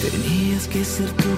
Tenías 0.00 0.68
que 0.68 0.84
ser 0.84 1.10
tú 1.24 1.34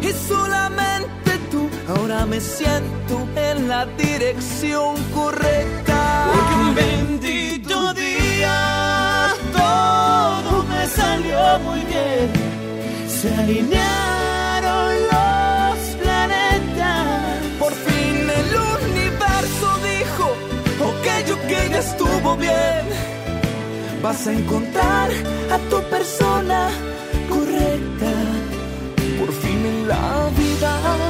y 0.00 0.12
solamente 0.28 1.32
tú. 1.50 1.68
Ahora 1.92 2.24
me 2.24 2.40
siento 2.40 3.26
en 3.60 3.68
la 3.68 3.84
dirección 3.86 4.94
correcta. 5.14 6.00
Porque 6.32 6.54
un 6.64 6.74
bendito 6.74 7.94
día 7.94 9.34
todo 9.52 10.64
me 10.64 10.86
salió 10.86 11.40
muy 11.66 11.80
bien. 11.92 12.28
Se 13.18 13.28
alinearon 13.42 14.92
los 15.12 15.78
planetas. 16.00 17.38
Por 17.58 17.72
fin 17.86 18.16
el 18.40 18.50
universo 18.82 19.66
dijo, 19.90 20.26
ok, 20.90 21.06
ok, 21.36 21.50
ya 21.72 21.80
estuvo 21.88 22.36
bien. 22.36 22.84
Vas 24.02 24.26
a 24.26 24.32
encontrar 24.32 25.10
a 25.54 25.58
tu 25.70 25.78
persona 25.94 26.70
correcta. 27.28 28.12
Por 29.18 29.30
fin 29.42 29.60
en 29.72 29.88
la 29.88 30.30
vida 30.38 31.09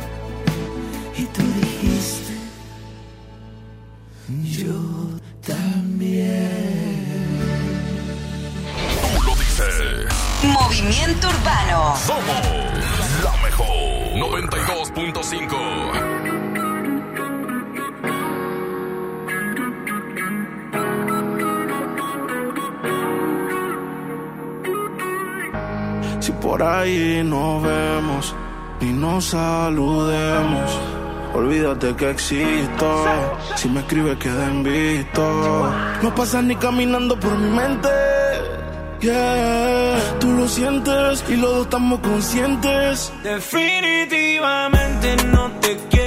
Yo 4.43 5.19
también. 5.45 6.49
Tú 9.01 9.07
lo 9.25 9.35
dices. 9.35 10.07
Movimiento 10.43 11.27
Urbano. 11.27 11.95
Somos 11.97 12.45
la 13.23 13.31
mejor 13.43 13.67
92.5. 14.15 16.61
Si 26.19 26.31
por 26.33 26.61
ahí 26.61 27.23
nos 27.23 27.63
vemos 27.63 28.35
y 28.79 28.85
nos 28.85 29.25
saludemos, 29.25 30.79
olvídate 31.33 31.95
que 31.95 32.09
existo. 32.09 33.05
Si 33.55 33.69
me 33.69 33.79
escribes 33.81 34.17
queda 34.17 34.47
en 34.47 34.63
visto. 34.63 35.73
No 36.01 36.15
pasas 36.15 36.43
ni 36.43 36.55
caminando 36.55 37.19
por 37.19 37.37
mi 37.37 37.49
mente. 37.49 37.89
Yeah, 39.01 39.97
tú 40.19 40.31
lo 40.31 40.47
sientes 40.47 41.23
y 41.27 41.35
los 41.35 41.51
dos 41.55 41.63
estamos 41.63 41.99
conscientes. 42.01 43.11
Definitivamente 43.23 45.15
no 45.31 45.49
te 45.59 45.75
quiero 45.89 46.00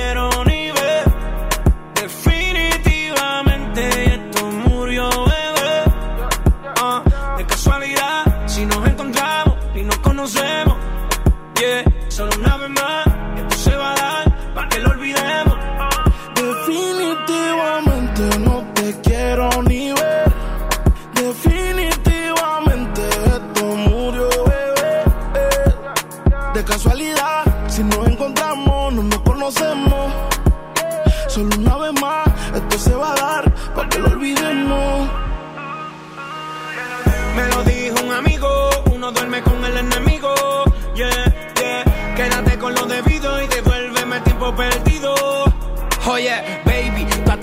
casualidad, 26.65 27.14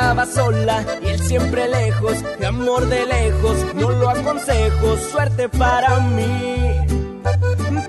Tú 0.00 0.06
estabas 0.06 0.32
sola 0.32 0.84
y 1.02 1.08
él 1.08 1.20
siempre 1.20 1.68
lejos, 1.68 2.14
y 2.40 2.44
amor 2.46 2.88
de 2.88 3.04
lejos, 3.04 3.74
no 3.74 3.90
lo 3.90 4.08
aconsejo, 4.08 4.96
suerte 4.96 5.46
para 5.50 6.00
mí, 6.00 6.74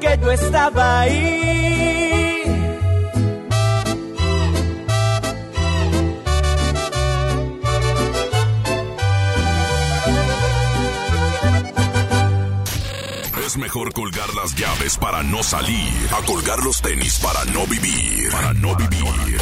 que 0.01 0.19
yo 0.21 0.31
estaba 0.31 0.99
ahí. 1.01 2.20
Es 13.51 13.57
mejor 13.57 13.91
colgar 13.91 14.33
las 14.33 14.55
llaves 14.55 14.97
para 14.97 15.21
no 15.23 15.43
salir, 15.43 15.91
a 16.17 16.25
colgar 16.25 16.63
los 16.63 16.81
tenis 16.81 17.19
para 17.19 17.43
no 17.51 17.67
vivir, 17.67 18.31
para 18.31 18.53
no 18.53 18.73
vivir. 18.77 19.41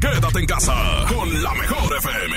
Quédate 0.00 0.40
en 0.40 0.46
casa 0.46 0.74
con 1.08 1.42
la 1.44 1.54
mejor 1.54 1.96
FM. 1.96 2.36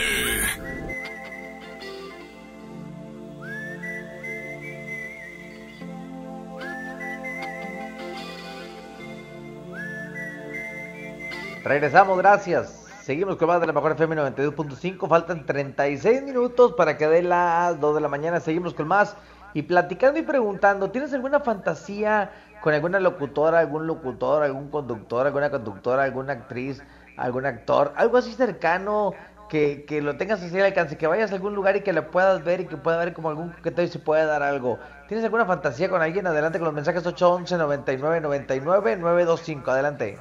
Regresamos, 11.64 12.20
gracias. 12.20 12.86
Seguimos 13.02 13.38
con 13.38 13.48
más 13.48 13.60
de 13.60 13.66
la 13.66 13.74
mejor 13.74 13.94
FM 13.94 14.16
92.5. 14.16 15.10
Faltan 15.10 15.44
36 15.44 16.22
minutos 16.22 16.74
para 16.78 16.96
que 16.98 17.08
dé 17.08 17.24
las 17.24 17.80
2 17.80 17.96
de 17.96 18.02
la 18.02 18.10
mañana. 18.10 18.40
Seguimos 18.40 18.76
con 18.76 18.88
más. 18.88 19.18
Y 19.54 19.64
platicando 19.64 20.20
y 20.20 20.24
preguntando, 20.24 20.92
¿tienes 20.92 21.14
alguna 21.14 21.40
fantasía 21.40 22.32
con 22.62 22.74
alguna 22.74 23.00
locutora, 23.00 23.60
algún 23.60 23.88
locutor, 23.88 24.44
algún 24.44 24.70
conductor, 24.70 25.26
alguna 25.26 25.50
conductora, 25.50 26.04
alguna 26.04 26.34
actriz, 26.34 26.84
algún 27.18 27.46
actor? 27.46 27.94
Algo 27.96 28.18
así 28.18 28.34
cercano 28.34 29.14
que, 29.50 29.86
que 29.86 30.02
lo 30.02 30.18
tengas 30.18 30.42
así 30.44 30.58
al 30.58 30.66
alcance, 30.66 30.98
que 30.98 31.08
vayas 31.08 31.32
a 31.32 31.36
algún 31.36 31.56
lugar 31.56 31.76
y 31.76 31.82
que 31.82 31.94
lo 31.94 32.12
puedas 32.12 32.44
ver 32.44 32.62
y 32.62 32.66
que 32.66 32.78
pueda 32.78 33.02
haber 33.02 33.14
como 33.14 33.30
algún 33.30 33.50
coqueteo 33.50 33.86
y 33.86 33.88
se 33.88 34.00
pueda 34.00 34.26
dar 34.26 34.44
algo. 34.44 34.80
¿Tienes 35.08 35.26
alguna 35.26 35.46
fantasía 35.46 35.90
con 35.90 36.02
alguien? 36.02 36.28
Adelante 36.28 36.60
con 36.60 36.66
los 36.66 36.76
mensajes 36.76 37.06
811 37.06 37.58
99 37.58 38.22
99 38.22 38.98
925. 38.98 39.72
Adelante. 39.72 40.18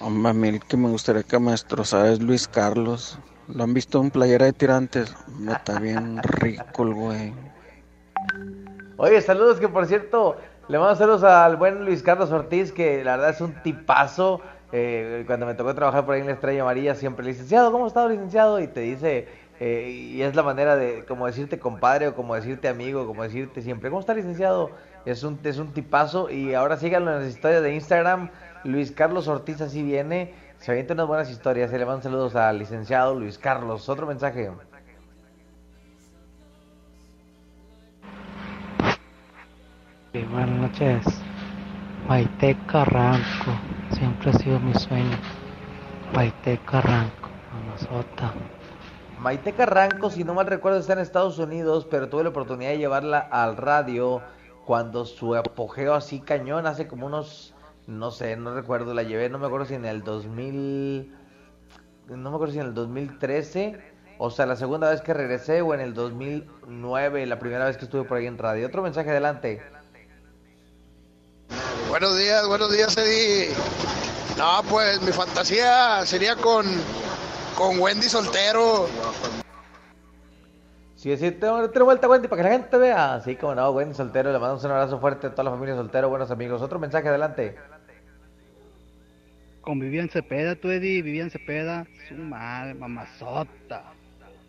Hombre, 0.00 0.30
a 0.30 0.32
mí 0.32 0.48
el 0.48 0.60
que 0.60 0.76
me 0.76 0.88
gustaría 0.88 1.24
que 1.24 1.38
me 1.38 1.50
destrozara 1.50 2.10
es 2.10 2.22
Luis 2.22 2.48
Carlos. 2.48 3.18
¿Lo 3.54 3.64
han 3.64 3.74
visto 3.74 4.00
en 4.00 4.10
Playera 4.10 4.46
de 4.46 4.52
Tirantes? 4.52 5.14
Está 5.48 5.78
bien 5.78 6.20
rico 6.22 6.84
el 6.84 6.94
güey. 6.94 7.32
Oye, 8.96 9.20
saludos 9.20 9.58
que 9.58 9.68
por 9.68 9.86
cierto, 9.86 10.36
le 10.68 10.78
mando 10.78 10.94
saludos 10.94 11.24
al 11.24 11.56
buen 11.56 11.84
Luis 11.84 12.02
Carlos 12.02 12.30
Ortiz, 12.30 12.70
que 12.72 13.02
la 13.02 13.16
verdad 13.16 13.30
es 13.30 13.40
un 13.40 13.54
tipazo. 13.62 14.40
Eh, 14.72 15.24
cuando 15.26 15.46
me 15.46 15.54
tocó 15.54 15.74
trabajar 15.74 16.04
por 16.04 16.14
ahí 16.14 16.20
en 16.20 16.28
la 16.28 16.34
Estrella 16.34 16.62
Amarilla, 16.62 16.94
siempre 16.94 17.26
licenciado, 17.26 17.72
¿cómo 17.72 17.86
está 17.86 18.06
licenciado? 18.06 18.60
Y 18.60 18.68
te 18.68 18.80
dice, 18.80 19.26
eh, 19.58 19.90
y 19.90 20.22
es 20.22 20.36
la 20.36 20.42
manera 20.42 20.76
de 20.76 21.04
como 21.06 21.26
decirte 21.26 21.58
compadre 21.58 22.08
o 22.08 22.14
como 22.14 22.34
decirte 22.34 22.68
amigo, 22.68 23.06
como 23.06 23.22
decirte 23.22 23.62
siempre, 23.62 23.90
¿cómo 23.90 24.00
está 24.00 24.14
licenciado? 24.14 24.70
Es 25.06 25.24
un, 25.24 25.40
es 25.42 25.58
un 25.58 25.72
tipazo 25.72 26.30
y 26.30 26.54
ahora 26.54 26.76
síganlo 26.76 27.10
en 27.12 27.20
las 27.20 27.28
historias 27.28 27.62
de 27.62 27.74
Instagram. 27.74 28.30
Luis 28.62 28.92
Carlos 28.92 29.26
Ortiz 29.26 29.60
así 29.60 29.82
viene, 29.82 30.34
se 30.60 30.70
avienta 30.70 30.94
unas 30.94 31.06
buenas 31.06 31.30
historias. 31.30 31.70
Se 31.70 31.78
le 31.78 31.86
mando 31.86 32.02
saludos 32.02 32.36
al 32.36 32.58
licenciado 32.58 33.14
Luis 33.18 33.38
Carlos. 33.38 33.88
Otro 33.88 34.06
mensaje. 34.06 34.50
Sí, 40.12 40.22
buenas 40.24 40.50
noches. 40.50 41.04
Maite 42.08 42.56
Carranco, 42.66 43.52
siempre 43.92 44.30
ha 44.30 44.32
sido 44.34 44.58
mi 44.58 44.74
sueño. 44.74 45.16
Maite 46.12 46.58
Carranco, 46.66 47.28
mamazota. 47.52 48.32
Maite 49.20 49.52
Carranco, 49.52 50.10
si 50.10 50.24
no 50.24 50.34
mal 50.34 50.46
recuerdo, 50.46 50.78
está 50.78 50.94
en 50.94 50.98
Estados 50.98 51.38
Unidos, 51.38 51.86
pero 51.88 52.08
tuve 52.08 52.24
la 52.24 52.30
oportunidad 52.30 52.70
de 52.70 52.78
llevarla 52.78 53.18
al 53.18 53.56
radio 53.56 54.22
cuando 54.64 55.04
su 55.04 55.36
apogeo 55.36 55.94
así 55.94 56.20
cañón, 56.20 56.66
hace 56.66 56.88
como 56.88 57.06
unos, 57.06 57.54
no 57.90 58.12
sé, 58.12 58.36
no 58.36 58.54
recuerdo, 58.54 58.94
la 58.94 59.02
llevé, 59.02 59.28
no 59.28 59.38
me 59.38 59.46
acuerdo 59.46 59.66
si 59.66 59.74
en 59.74 59.84
el 59.84 60.02
2000, 60.02 61.12
no 62.08 62.30
me 62.30 62.36
acuerdo 62.36 62.52
si 62.54 62.60
en 62.60 62.66
el 62.66 62.74
2013, 62.74 63.80
o 64.18 64.30
sea, 64.30 64.46
la 64.46 64.54
segunda 64.54 64.90
vez 64.90 65.00
que 65.00 65.12
regresé, 65.12 65.60
o 65.60 65.74
en 65.74 65.80
el 65.80 65.92
2009, 65.92 67.26
la 67.26 67.38
primera 67.38 67.64
vez 67.64 67.76
que 67.76 67.84
estuve 67.84 68.04
por 68.04 68.18
ahí 68.18 68.26
en 68.26 68.38
radio. 68.38 68.68
Otro 68.68 68.82
mensaje 68.82 69.10
adelante. 69.10 69.60
Buenos 71.88 72.16
días, 72.16 72.46
buenos 72.46 72.70
días, 72.72 72.96
Eddie. 72.96 73.48
No, 74.38 74.62
pues 74.68 75.02
mi 75.02 75.10
fantasía 75.10 76.06
sería 76.06 76.36
con, 76.36 76.66
con 77.56 77.80
Wendy 77.80 78.08
soltero. 78.08 78.86
Sí, 80.94 81.16
sí, 81.16 81.30
tengo 81.30 81.66
vuelta 81.86 82.08
Wendy 82.08 82.28
para 82.28 82.42
que 82.42 82.48
la 82.48 82.54
gente 82.54 82.76
vea. 82.76 83.14
Así 83.14 83.34
como 83.34 83.54
no, 83.54 83.70
Wendy 83.70 83.94
soltero, 83.94 84.30
le 84.30 84.38
mandamos 84.38 84.62
un 84.64 84.70
abrazo 84.70 85.00
fuerte 85.00 85.28
a 85.28 85.30
toda 85.30 85.44
la 85.44 85.50
familia 85.50 85.74
soltero, 85.74 86.10
buenos 86.10 86.30
amigos. 86.30 86.60
Otro 86.60 86.78
mensaje 86.78 87.08
adelante. 87.08 87.56
Con 89.60 89.78
Vivian 89.78 90.08
Cepeda, 90.08 90.54
tú 90.56 90.68
Eddie, 90.70 91.02
Vivian 91.02 91.30
Cepeda, 91.30 91.86
su 92.08 92.14
madre, 92.14 92.74
mamazota. 92.74 93.84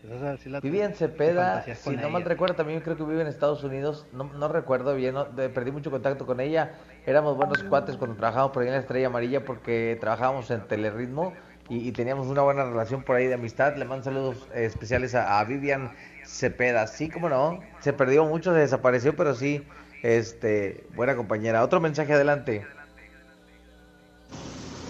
Esa 0.10 0.38
sí 0.38 0.50
la- 0.50 0.62
Vivian 0.62 0.93
Cepeda, 0.95 1.63
si 1.76 1.95
no 1.95 2.10
mal 2.10 2.24
recuerdo, 2.24 2.56
también 2.56 2.80
creo 2.80 2.97
que 2.97 3.04
vive 3.04 3.21
en 3.21 3.28
Estados 3.28 3.63
Unidos. 3.63 4.08
No, 4.13 4.24
no 4.24 4.47
recuerdo 4.47 4.95
bien, 4.95 5.13
no, 5.13 5.26
de- 5.26 5.50
perdí 5.50 5.71
mucho 5.71 5.91
contacto 5.91 6.26
con 6.26 6.39
ella. 6.39 6.71
Éramos 7.06 7.38
buenos 7.38 7.62
cuates 7.63 7.97
cuando 7.97 8.15
trabajábamos 8.15 8.52
por 8.54 8.63
ahí 8.63 8.69
en 8.69 8.74
la 8.76 8.80
Estrella 8.80 9.08
Amarilla 9.08 9.45
porque 9.45 9.97
trabajábamos 10.00 10.50
en 10.50 10.62
Telerritmo 10.62 11.34
y, 11.69 11.88
y 11.88 11.91
teníamos 11.91 12.28
una 12.28 12.41
buena 12.41 12.63
relación 12.63 13.04
por 13.04 13.15
ahí 13.17 13.28
de 13.28 13.36
amistad. 13.36 13.76
Le 13.76 13.86
mando 13.86 14.06
saludos 14.06 14.47
eh, 14.56 14.65
especiales 14.65 15.13
a, 15.13 15.39
a 15.39 15.43
Vivian 15.43 15.91
Cepeda. 16.26 16.88
Sí, 16.88 17.10
como 17.10 17.30
no, 17.30 17.60
se 17.80 17.93
perdió 17.93 18.26
mucho, 18.26 18.54
se 18.54 18.60
desapareció, 18.60 19.15
pero 19.15 19.36
sí, 19.36 19.63
este, 20.02 20.84
buena 20.95 21.15
compañera. 21.15 21.63
Otro 21.63 21.80
mensaje 21.80 22.13
adelante. 22.13 22.65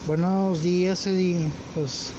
Buenos 0.08 0.64
días, 0.64 1.06
Eddie. 1.06 1.52
Pues 1.76 2.12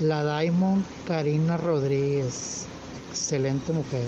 la 0.00 0.40
Diamond 0.40 0.84
Karina 1.06 1.56
Rodríguez. 1.56 2.66
Excelente 3.10 3.72
mujer. 3.72 4.02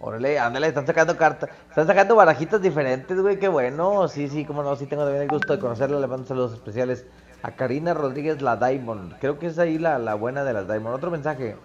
Órale, 0.00 0.38
ándale, 0.38 0.66
están 0.66 0.86
sacando 0.86 1.16
cartas, 1.16 1.50
están 1.68 1.86
sacando 1.86 2.16
barajitas 2.16 2.60
diferentes, 2.60 3.20
güey, 3.20 3.38
qué 3.38 3.46
bueno. 3.46 4.08
Sí, 4.08 4.28
sí, 4.28 4.44
cómo 4.44 4.62
no, 4.64 4.74
sí 4.74 4.86
tengo 4.86 5.04
también 5.04 5.22
el 5.22 5.28
gusto 5.28 5.52
de 5.52 5.60
conocerla, 5.60 6.00
le 6.00 6.08
mando 6.08 6.26
saludos 6.26 6.54
especiales 6.54 7.04
a 7.42 7.52
Karina 7.52 7.94
Rodríguez, 7.94 8.42
la 8.42 8.56
Diamond. 8.56 9.14
Creo 9.20 9.38
que 9.38 9.46
es 9.46 9.58
ahí 9.60 9.78
la, 9.78 9.98
la 9.98 10.14
buena 10.14 10.42
de 10.42 10.54
las 10.54 10.66
Diamond. 10.66 10.96
Otro 10.96 11.10
mensaje. 11.10 11.56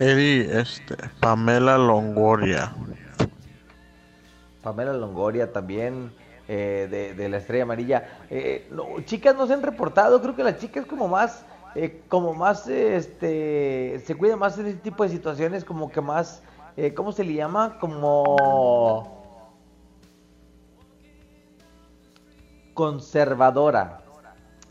Eddie, 0.00 0.60
este, 0.60 0.96
Pamela 1.20 1.78
Longoria. 1.78 2.74
Pamela 4.62 4.92
Longoria 4.92 5.52
también, 5.52 6.12
eh, 6.52 7.14
de, 7.16 7.28
la 7.28 7.36
Estrella 7.36 7.62
Amarilla. 7.62 8.08
Eh, 8.28 8.66
no, 8.72 9.00
chicas 9.04 9.36
no 9.36 9.46
se 9.46 9.54
han 9.54 9.62
reportado, 9.62 10.20
creo 10.20 10.34
que 10.34 10.42
las 10.42 10.58
chicas 10.58 10.84
como 10.84 11.06
más, 11.06 11.44
eh, 11.76 12.02
como 12.08 12.34
más, 12.34 12.66
este, 12.66 14.02
se 14.04 14.16
cuidan 14.16 14.40
más 14.40 14.56
de 14.56 14.70
este 14.70 14.80
tipo 14.82 15.04
de 15.04 15.10
situaciones, 15.10 15.64
como 15.64 15.92
que 15.92 16.00
más, 16.00 16.42
eh, 16.76 16.92
¿cómo 16.92 17.12
se 17.12 17.22
le 17.22 17.34
llama? 17.34 17.78
Como 17.78 19.22
conservadora. 22.74 24.00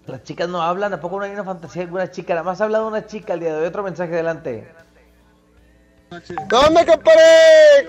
Las 0.06 0.24
chicas 0.24 0.50
no 0.50 0.62
hablan, 0.62 0.92
tampoco 0.92 1.20
no 1.20 1.24
hay 1.24 1.32
una 1.32 1.46
fantasía 1.46 1.84
de 1.84 1.86
alguna 1.86 2.12
chica, 2.12 2.34
nada 2.34 2.44
más 2.44 2.60
ha 2.60 2.66
hablado 2.66 2.90
una 2.90 3.06
chica 3.06 3.36
el 3.36 3.40
día 3.40 3.54
de 3.54 3.62
hoy. 3.62 3.68
Otro 3.68 3.84
mensaje 3.84 4.14
adelante. 4.16 4.70
No 6.12 6.72
me 6.72 6.86
comparé 6.86 7.88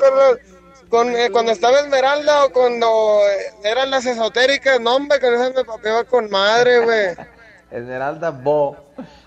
con, 0.91 1.09
eh, 1.17 1.31
cuando 1.31 1.53
estaba 1.53 1.79
Esmeralda 1.79 2.45
o 2.45 2.51
cuando 2.51 3.21
eh, 3.25 3.55
eran 3.65 3.91
las 3.91 4.05
esotéricas. 4.05 4.81
No, 4.81 4.97
hombre, 4.97 5.21
con 5.21 5.33
esas 5.33 5.55
me 5.55 5.65
papeaba 5.65 6.05
con 6.05 6.29
madre, 6.29 6.81
güey. 6.81 7.17
Esmeralda 7.71 8.31
Bo. 8.31 8.77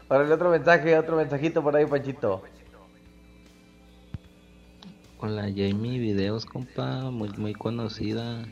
Para 0.08 0.26
el 0.26 0.32
otro 0.32 0.50
mensaje, 0.52 0.98
otro 0.98 1.16
mensajito 1.16 1.64
por 1.64 1.76
ahí, 1.76 1.86
Panchito. 1.86 2.44
Con 5.18 5.38
la 5.38 5.44
Jamie 5.44 6.00
Videos, 6.00 6.46
compa, 6.46 7.10
muy, 7.10 7.30
muy 7.30 7.54
conocida. 7.54 8.44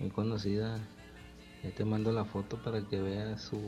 Muy 0.00 0.08
conocida. 0.08 0.78
Ya 1.62 1.70
te 1.70 1.84
mando 1.84 2.10
la 2.10 2.24
foto 2.24 2.56
para 2.56 2.80
que 2.88 3.00
veas 3.00 3.42
su 3.42 3.60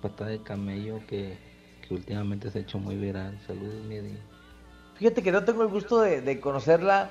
pata 0.00 0.26
de 0.26 0.40
camello 0.40 1.00
que, 1.08 1.36
que 1.86 1.94
últimamente 1.94 2.50
se 2.50 2.58
ha 2.58 2.62
hecho 2.62 2.78
muy 2.78 2.96
viral. 2.96 3.38
Saludos, 3.44 3.84
mi 3.84 3.96
Eddie. 3.96 4.18
Fíjate 4.94 5.22
que 5.22 5.32
no 5.32 5.44
tengo 5.44 5.62
el 5.62 5.68
gusto 5.68 6.00
de, 6.00 6.20
de 6.20 6.40
conocerla. 6.40 7.10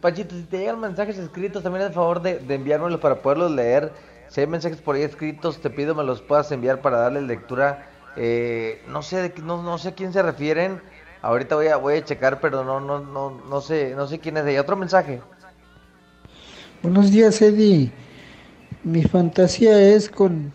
Panchito, 0.00 0.34
si 0.34 0.42
te 0.42 0.58
llegan 0.58 0.80
mensajes 0.80 1.18
escritos, 1.18 1.62
también 1.62 1.86
el 1.86 1.92
favor 1.92 2.22
de, 2.22 2.38
de 2.38 2.54
enviármelos 2.54 3.00
para 3.00 3.22
poderlos 3.22 3.50
leer. 3.50 3.92
Si 4.28 4.40
hay 4.40 4.46
mensajes 4.46 4.80
por 4.80 4.96
ahí 4.96 5.02
escritos, 5.02 5.60
te 5.60 5.68
pido 5.68 5.94
me 5.94 6.04
los 6.04 6.22
puedas 6.22 6.50
enviar 6.52 6.80
para 6.80 6.98
darle 6.98 7.20
lectura. 7.22 7.86
Eh, 8.16 8.82
no 8.88 9.02
sé 9.02 9.28
de 9.28 9.42
no, 9.42 9.62
no 9.62 9.78
sé 9.78 9.90
a 9.90 9.94
quién 9.94 10.12
se 10.12 10.22
refieren. 10.22 10.80
Ahorita 11.20 11.54
voy 11.54 11.68
a 11.68 11.76
voy 11.76 11.96
a 11.96 12.04
checar, 12.04 12.40
pero 12.40 12.64
no 12.64 12.80
no 12.80 12.98
no 13.00 13.30
no 13.48 13.60
sé 13.60 13.94
no 13.94 14.06
sé 14.06 14.18
quién 14.18 14.36
es 14.38 14.44
de 14.44 14.52
ella. 14.52 14.62
Otro 14.62 14.76
mensaje. 14.76 15.20
Buenos 16.82 17.10
días, 17.10 17.40
Eddie. 17.42 17.92
Mi 18.82 19.02
fantasía 19.04 19.80
es 19.80 20.08
con 20.08 20.52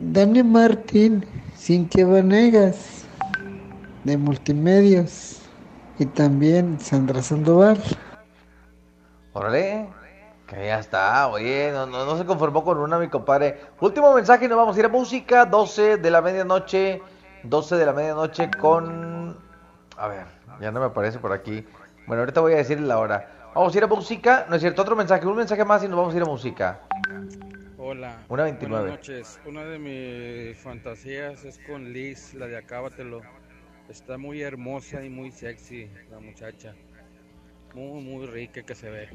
Dani 0.00 0.42
Martín, 0.42 1.26
Cintia 1.56 2.06
Vanegas, 2.06 3.04
de 4.04 4.16
Multimedios, 4.16 5.39
y 6.00 6.06
también 6.06 6.80
Sandra 6.80 7.22
Sandoval. 7.22 7.78
Órale, 9.34 9.86
que 10.46 10.56
ya 10.56 10.78
está, 10.78 11.28
oye, 11.28 11.70
no, 11.72 11.84
no, 11.84 12.06
no 12.06 12.16
se 12.16 12.24
conformó 12.24 12.64
con 12.64 12.78
una, 12.78 12.98
mi 12.98 13.08
compadre. 13.08 13.60
Último 13.80 14.14
mensaje 14.14 14.48
nos 14.48 14.56
vamos 14.56 14.76
a 14.76 14.78
ir 14.78 14.86
a 14.86 14.88
música, 14.88 15.44
12 15.44 15.98
de 15.98 16.10
la 16.10 16.22
medianoche, 16.22 17.02
12 17.42 17.76
de 17.76 17.84
la 17.86 17.92
medianoche 17.92 18.50
con... 18.50 19.36
A 19.98 20.08
ver, 20.08 20.24
ya 20.58 20.72
no 20.72 20.80
me 20.80 20.86
aparece 20.86 21.18
por 21.18 21.34
aquí. 21.34 21.66
Bueno, 22.06 22.22
ahorita 22.22 22.40
voy 22.40 22.54
a 22.54 22.56
decir 22.56 22.80
la 22.80 22.98
hora. 22.98 23.50
Vamos 23.54 23.74
a 23.74 23.76
ir 23.76 23.84
a 23.84 23.86
música, 23.86 24.46
no 24.48 24.56
es 24.56 24.62
cierto, 24.62 24.80
otro 24.80 24.96
mensaje, 24.96 25.26
un 25.26 25.36
mensaje 25.36 25.66
más 25.66 25.84
y 25.84 25.88
nos 25.88 25.98
vamos 25.98 26.14
a 26.14 26.16
ir 26.16 26.22
a 26.22 26.26
música. 26.26 26.80
Hola. 27.76 28.16
Una 28.30 28.44
29. 28.44 28.82
Buenas 28.82 28.98
noches. 29.00 29.40
Una 29.44 29.64
de 29.64 29.78
mis 29.78 30.56
fantasías 30.56 31.44
es 31.44 31.58
con 31.66 31.92
Liz, 31.92 32.32
la 32.32 32.46
de 32.46 32.56
Acábatelo. 32.56 33.20
Está 33.90 34.16
muy 34.16 34.40
hermosa 34.40 35.04
y 35.04 35.10
muy 35.10 35.32
sexy 35.32 35.90
la 36.12 36.20
muchacha. 36.20 36.74
Muy, 37.74 38.00
muy 38.00 38.24
rica 38.26 38.62
que 38.62 38.76
se 38.76 38.88
ve. 38.88 39.08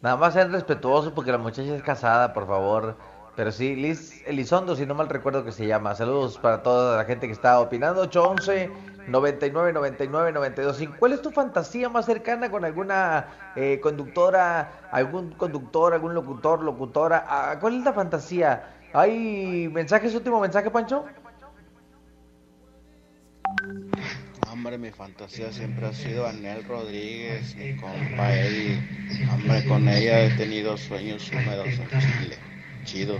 Nada 0.00 0.16
más 0.16 0.34
sean 0.34 0.52
respetuosos 0.52 1.12
porque 1.12 1.32
la 1.32 1.38
muchacha 1.38 1.74
es 1.74 1.82
casada, 1.82 2.32
por 2.32 2.46
favor. 2.46 2.96
Pero 3.34 3.50
sí, 3.50 3.74
Liz 3.74 4.22
Elizondo, 4.24 4.76
si 4.76 4.86
no 4.86 4.94
mal 4.94 5.08
recuerdo 5.08 5.44
que 5.44 5.50
se 5.50 5.66
llama. 5.66 5.96
Saludos 5.96 6.38
para 6.38 6.62
toda 6.62 6.96
la 6.96 7.04
gente 7.06 7.26
que 7.26 7.32
está 7.32 7.58
opinando. 7.58 8.02
811 8.02 8.70
99 9.08 9.72
99 9.72 10.32
92. 10.32 10.84
¿Cuál 11.00 11.12
es 11.12 11.20
tu 11.20 11.32
fantasía 11.32 11.88
más 11.88 12.06
cercana 12.06 12.48
con 12.52 12.64
alguna 12.64 13.26
eh, 13.56 13.80
conductora, 13.80 14.88
algún 14.92 15.32
conductor, 15.32 15.92
algún 15.92 16.14
locutor, 16.14 16.62
locutora? 16.62 17.24
Ah, 17.26 17.56
¿Cuál 17.60 17.78
es 17.78 17.84
la 17.84 17.92
fantasía? 17.92 18.76
¿Hay 18.92 19.68
mensajes? 19.72 20.14
Último 20.14 20.40
mensaje, 20.40 20.70
Pancho. 20.70 21.04
Hombre, 24.50 24.78
mi 24.78 24.90
fantasía 24.90 25.52
siempre 25.52 25.86
ha 25.86 25.92
sido 25.92 26.26
Anel 26.26 26.64
Rodríguez, 26.64 27.54
mi 27.56 27.76
compa 27.76 28.34
Eddie. 28.34 28.82
Hombre, 29.32 29.64
con 29.66 29.88
ella 29.88 30.24
he 30.24 30.30
tenido 30.30 30.76
sueños 30.76 31.30
húmedos 31.30 31.66
en 31.66 31.88
Chile. 32.00 32.38
Chido. 32.84 33.18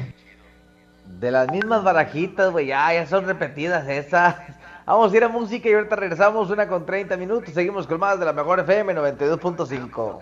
De 1.21 1.31
las 1.31 1.51
mismas 1.51 1.83
barajitas, 1.83 2.51
güey, 2.51 2.67
ya, 2.69 2.93
ya 2.93 3.07
son 3.07 3.27
repetidas 3.27 3.89
esas. 3.89 4.37
Vamos 4.87 5.13
a 5.13 5.17
ir 5.17 5.25
a 5.25 5.29
música 5.29 5.69
y 5.69 5.75
ahorita 5.75 5.97
regresamos 5.97 6.51
una 6.51 6.67
con 6.67 6.87
30 6.87 7.17
minutos. 7.19 7.53
Seguimos 7.53 7.87
con 7.87 8.01
más 8.01 8.19
de 8.19 8.25
la 8.25 8.33
mejor 8.33 8.61
FM 8.61 8.95
92.5. 8.95 10.19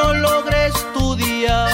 no 0.00 0.14
logré 0.14 0.66
estudiar. 0.66 1.70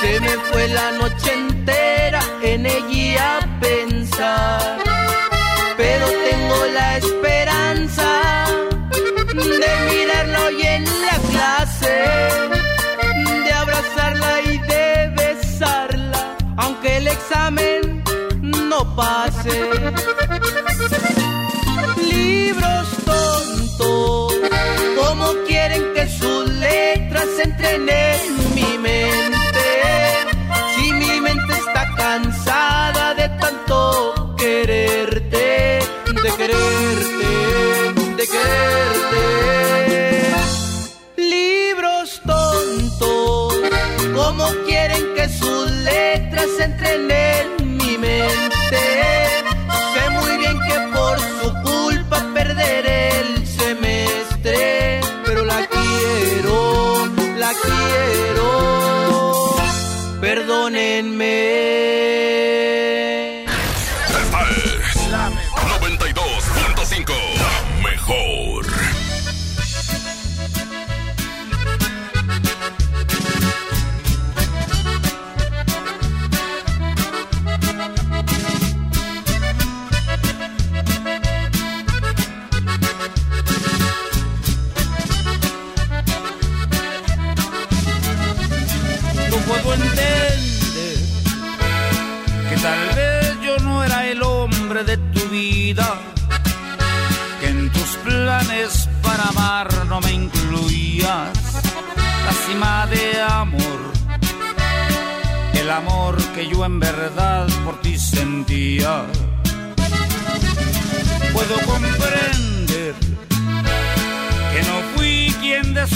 Se 0.00 0.20
me 0.20 0.28
fue 0.28 0.68
la 0.68 0.92
noche 0.92 1.32
entera 1.32 2.20
en 2.42 2.66
ella 2.66 3.38
a 3.38 3.60
pensar. 3.60 4.85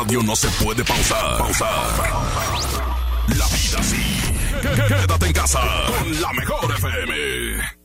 Radio 0.00 0.22
no 0.22 0.34
se 0.34 0.48
puede 0.62 0.82
pausar. 0.82 1.38
Pausar. 1.38 1.68
La 3.28 3.46
vida 3.48 3.82
sí. 3.82 4.18
Quédate 4.62 5.26
en 5.26 5.32
casa 5.32 5.60
con 5.86 6.20
la 6.20 6.32
mejor 6.32 6.72
FM. 6.72 7.79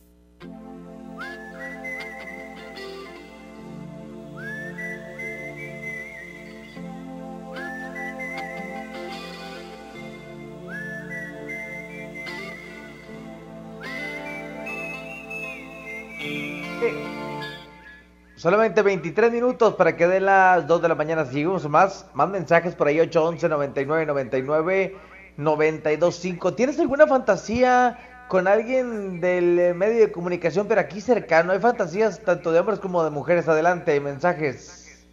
Solamente 18.36 18.82
23 18.82 19.32
minutos 19.32 19.74
para 19.74 19.96
que 19.96 20.06
den 20.06 20.26
las 20.26 20.66
2 20.66 20.82
de 20.82 20.88
la 20.88 20.94
mañana. 20.94 21.24
Seguimos 21.24 21.66
más. 21.68 22.06
Más 22.12 22.28
mensajes 22.28 22.74
por 22.74 22.86
ahí: 22.86 23.00
811 23.00 23.48
99 23.48 24.06
99 24.06 24.96
925. 25.38 26.54
¿Tienes 26.54 26.78
alguna 26.78 27.06
fantasía 27.06 27.98
con 28.28 28.46
alguien 28.46 29.20
del 29.20 29.74
medio 29.74 30.00
de 30.00 30.12
comunicación, 30.12 30.66
pero 30.68 30.82
aquí 30.82 31.00
cercano? 31.00 31.52
Hay 31.52 31.60
fantasías 31.60 32.20
tanto 32.20 32.52
de 32.52 32.60
hombres 32.60 32.78
como 32.78 33.02
de 33.02 33.10
mujeres. 33.10 33.48
Adelante, 33.48 33.98
mensajes. 34.00 35.06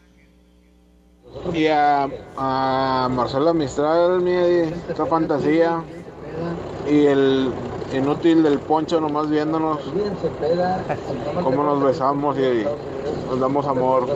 Y 1.53 1.67
a, 1.67 2.09
a 2.38 3.09
Marcelo 3.09 3.53
Mistral, 3.53 4.21
mi 4.21 4.34
esa 4.34 5.05
fantasía. 5.05 5.82
Y 6.89 7.05
el 7.05 7.53
inútil 7.93 8.43
del 8.43 8.59
poncho 8.59 8.99
nomás 8.99 9.29
viéndonos 9.29 9.79
cómo 11.43 11.63
nos 11.63 11.83
besamos 11.83 12.37
y 12.37 12.65
nos 13.27 13.39
damos 13.39 13.67
amor. 13.67 14.07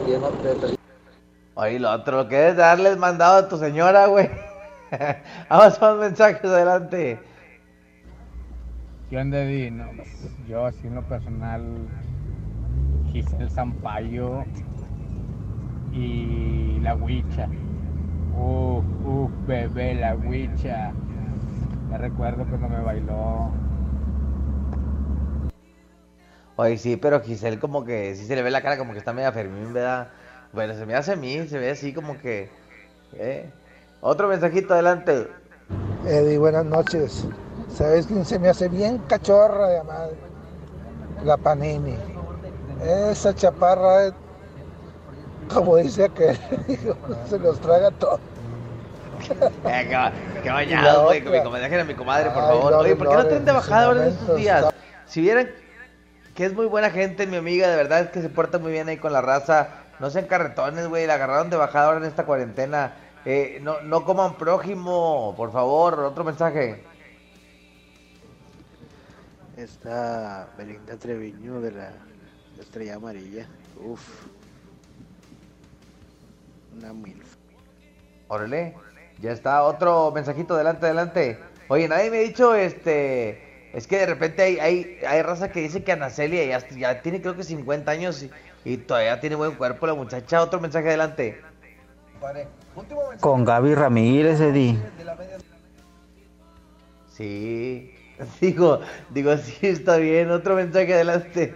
Oye, 1.55 1.79
lo 1.79 1.91
otro, 1.91 2.17
lo 2.17 2.27
que 2.27 2.35
debes 2.35 2.57
darles 2.57 2.97
mandado 2.97 3.37
a 3.37 3.49
tu 3.49 3.57
señora, 3.57 4.05
güey. 4.07 4.29
Vamos 5.49 5.81
a 5.81 5.91
los 5.91 5.99
mensajes 5.99 6.45
adelante. 6.45 7.19
¿Qué 9.09 9.17
onda? 9.17 9.43
No, 9.71 10.03
yo 10.47 10.65
así 10.65 10.85
en 10.85 10.95
lo 10.95 11.01
personal, 11.03 11.63
Giselle 13.11 13.49
Zampayo 13.49 14.43
y 15.93 16.79
la 16.81 16.95
Huicha. 16.95 17.47
Uf, 18.35 18.83
uf, 19.05 19.31
bebé, 19.47 19.95
la 19.95 20.15
Huicha. 20.15 20.91
Me 21.89 21.97
recuerdo 21.97 22.45
cuando 22.45 22.67
me 22.69 22.81
bailó. 22.81 23.49
Oye, 26.57 26.77
sí, 26.79 26.97
pero 26.97 27.21
Giselle 27.21 27.59
como 27.59 27.85
que 27.85 28.15
sí 28.15 28.25
se 28.25 28.35
le 28.35 28.41
ve 28.41 28.49
la 28.49 28.63
cara 28.63 28.79
como 28.79 28.91
que 28.93 28.97
está 28.97 29.13
media 29.13 29.31
Fermín, 29.31 29.73
¿verdad? 29.73 30.07
Bueno, 30.53 30.73
se 30.73 30.87
me 30.87 30.95
hace 30.95 31.13
a 31.13 31.15
mí, 31.15 31.47
se 31.47 31.59
ve 31.59 31.69
así 31.69 31.93
como 31.93 32.17
que... 32.19 32.49
¿eh? 33.13 33.47
Otro 34.01 34.27
mensajito 34.27 34.73
adelante. 34.73 35.27
Eddie, 36.07 36.39
buenas 36.39 36.65
noches. 36.65 37.25
¿Sabes 37.69 38.07
quién 38.07 38.25
se 38.25 38.39
me 38.39 38.49
hace 38.49 38.69
bien 38.69 38.97
cachorra 39.07 39.67
de 39.67 39.83
madre? 39.83 40.15
La 41.23 41.37
Panini. 41.37 41.95
Esa 43.11 43.35
chaparra, 43.35 44.11
como 45.53 45.75
dice 45.77 46.09
que 46.09 46.35
se 47.29 47.37
los 47.37 47.59
traga 47.59 47.91
todo. 47.91 48.19
Eh, 49.65 49.89
qué, 50.41 50.49
bañado, 50.49 51.03
güey, 51.05 51.21
mi 51.21 51.43
comadre, 51.43 51.83
mi 51.83 51.93
comadre, 51.93 52.29
por 52.31 52.41
Ay, 52.43 52.49
favor. 52.49 52.73
Oye, 52.73 52.95
¿por 52.95 53.09
qué 53.09 53.15
no 53.15 53.27
traen 53.27 53.45
de 53.45 53.51
bajada 53.51 53.85
ahora 53.85 54.03
en 54.03 54.09
estos 54.09 54.35
días? 54.37 54.63
está- 54.63 54.75
Si 55.05 55.21
vieran 55.21 55.49
que 56.37 56.45
es 56.45 56.53
muy 56.53 56.67
buena 56.67 56.91
gente, 56.91 57.25
mi 57.25 57.37
amiga, 57.37 57.67
de 57.67 57.75
verdad 57.75 58.01
es 58.01 58.09
que 58.11 58.21
se 58.21 58.29
porta 58.29 58.59
muy 58.59 58.71
bien 58.71 58.87
ahí 58.87 58.97
con 58.97 59.11
la 59.11 59.21
raza. 59.21 59.69
No 59.99 60.11
sean 60.11 60.27
carretones, 60.27 60.87
güey, 60.87 61.07
la 61.07 61.15
agarraron 61.15 61.49
de 61.49 61.57
bajada 61.57 61.87
ahora 61.87 61.97
en 61.97 62.05
esta 62.05 62.27
cuarentena. 62.27 62.93
Eh, 63.25 63.57
no, 63.63 63.81
no 63.81 64.05
coman 64.05 64.35
prójimo, 64.35 65.33
por 65.35 65.51
favor, 65.51 65.99
otro 66.01 66.23
mensaje. 66.23 66.83
Está 69.57 70.47
Belinda 70.55 70.95
Treviño 70.97 71.59
de 71.59 71.71
la 71.71 71.91
Estrella 72.59 72.97
Amarilla. 72.97 73.47
Uf. 73.83 74.27
Una 76.77 76.93
mil. 76.93 77.19
Órale, 78.27 78.75
ya 79.19 79.31
está, 79.31 79.63
otro 79.63 80.11
mensajito, 80.11 80.53
adelante, 80.53 80.85
adelante. 80.85 81.39
Oye, 81.67 81.87
nadie 81.87 82.11
me 82.11 82.17
ha 82.19 82.21
dicho, 82.21 82.53
este, 82.53 83.46
es 83.73 83.87
que 83.87 83.97
de 83.97 84.05
repente 84.05 84.41
hay, 84.41 84.59
hay, 84.59 84.99
hay 85.07 85.21
raza 85.21 85.51
que 85.51 85.61
dice 85.61 85.83
que 85.83 85.91
Ana 85.91 86.09
Celia 86.09 86.43
ya, 86.45 86.67
ya 86.69 87.01
tiene 87.01 87.21
creo 87.21 87.35
que 87.35 87.43
50 87.43 87.91
años 87.91 88.23
y, 88.23 88.31
y 88.65 88.77
todavía 88.77 89.19
tiene 89.19 89.35
buen 89.35 89.53
cuerpo 89.55 89.87
la 89.87 89.93
muchacha. 89.93 90.41
Otro 90.41 90.59
mensaje, 90.59 90.87
adelante. 90.87 91.41
Con 93.19 93.45
Gaby 93.45 93.75
Ramírez, 93.75 94.39
Eddie. 94.39 94.77
Sí, 97.13 97.93
digo, 98.41 98.81
digo, 99.09 99.37
sí, 99.37 99.67
está 99.67 99.97
bien. 99.97 100.31
Otro 100.31 100.55
mensaje, 100.55 100.93
adelante. 100.93 101.53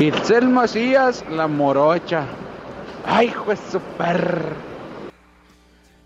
Itzel 0.00 0.48
Macías, 0.48 1.24
la 1.30 1.46
morocha. 1.46 2.26
Ay, 3.04 3.28
de 3.28 3.58
super. 3.70 4.54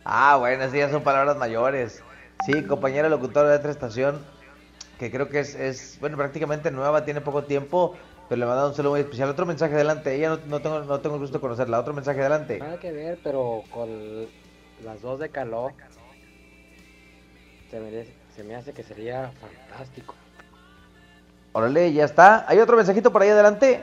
Ah, 0.05 0.37
bueno, 0.37 0.63
esas 0.63 0.73
ya 0.75 0.91
son 0.91 1.03
palabras 1.03 1.37
mayores. 1.37 2.03
Sí, 2.45 2.63
compañera 2.65 3.09
locutora 3.09 3.49
de 3.49 3.57
otra 3.57 3.71
estación, 3.71 4.21
que 4.99 5.11
creo 5.11 5.29
que 5.29 5.41
es, 5.41 5.55
es, 5.55 5.99
bueno, 6.01 6.17
prácticamente 6.17 6.71
nueva, 6.71 7.05
tiene 7.05 7.21
poco 7.21 7.45
tiempo, 7.45 7.97
pero 8.29 8.39
le 8.39 8.47
manda 8.47 8.69
un 8.69 8.75
saludo 8.75 8.93
muy 8.93 9.01
especial. 9.01 9.29
Otro 9.29 9.47
mensaje 9.47 9.75
adelante, 9.75 10.15
ella 10.15 10.31
no, 10.31 10.39
no 10.47 10.61
tengo, 10.61 10.81
no 10.81 11.01
tengo 11.01 11.17
el 11.17 11.21
gusto 11.21 11.39
de 11.39 11.43
conocerla. 11.43 11.81
Otro 11.81 11.95
mensaje 11.95 12.21
adelante. 12.21 12.59
Nada 12.59 12.79
que 12.79 12.93
ver, 12.93 13.19
pero 13.23 13.63
con 13.71 14.27
las 14.85 15.03
dos 15.03 15.21
de 15.21 15.29
calor 15.29 15.73
se 17.71 17.81
me, 17.81 18.07
se 18.35 18.45
me 18.45 18.55
hace 18.55 18.73
que 18.73 18.83
sería 18.83 19.33
fantástico. 19.41 20.15
Órale, 21.53 21.93
ya 21.93 22.05
está. 22.05 22.45
¿Hay 22.49 22.59
otro 22.59 22.77
mensajito 22.77 23.11
por 23.11 23.23
ahí 23.23 23.31
adelante? 23.31 23.83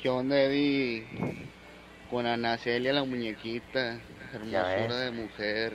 ¿Qué 0.00 0.08
onda, 0.08 0.40
Eddie? 0.40 1.06
Con 2.10 2.26
Ana 2.26 2.56
Celia, 2.58 2.92
la 2.92 3.04
muñequita. 3.04 3.98
Hermosura 4.32 4.98
de 4.98 5.10
mujer. 5.10 5.72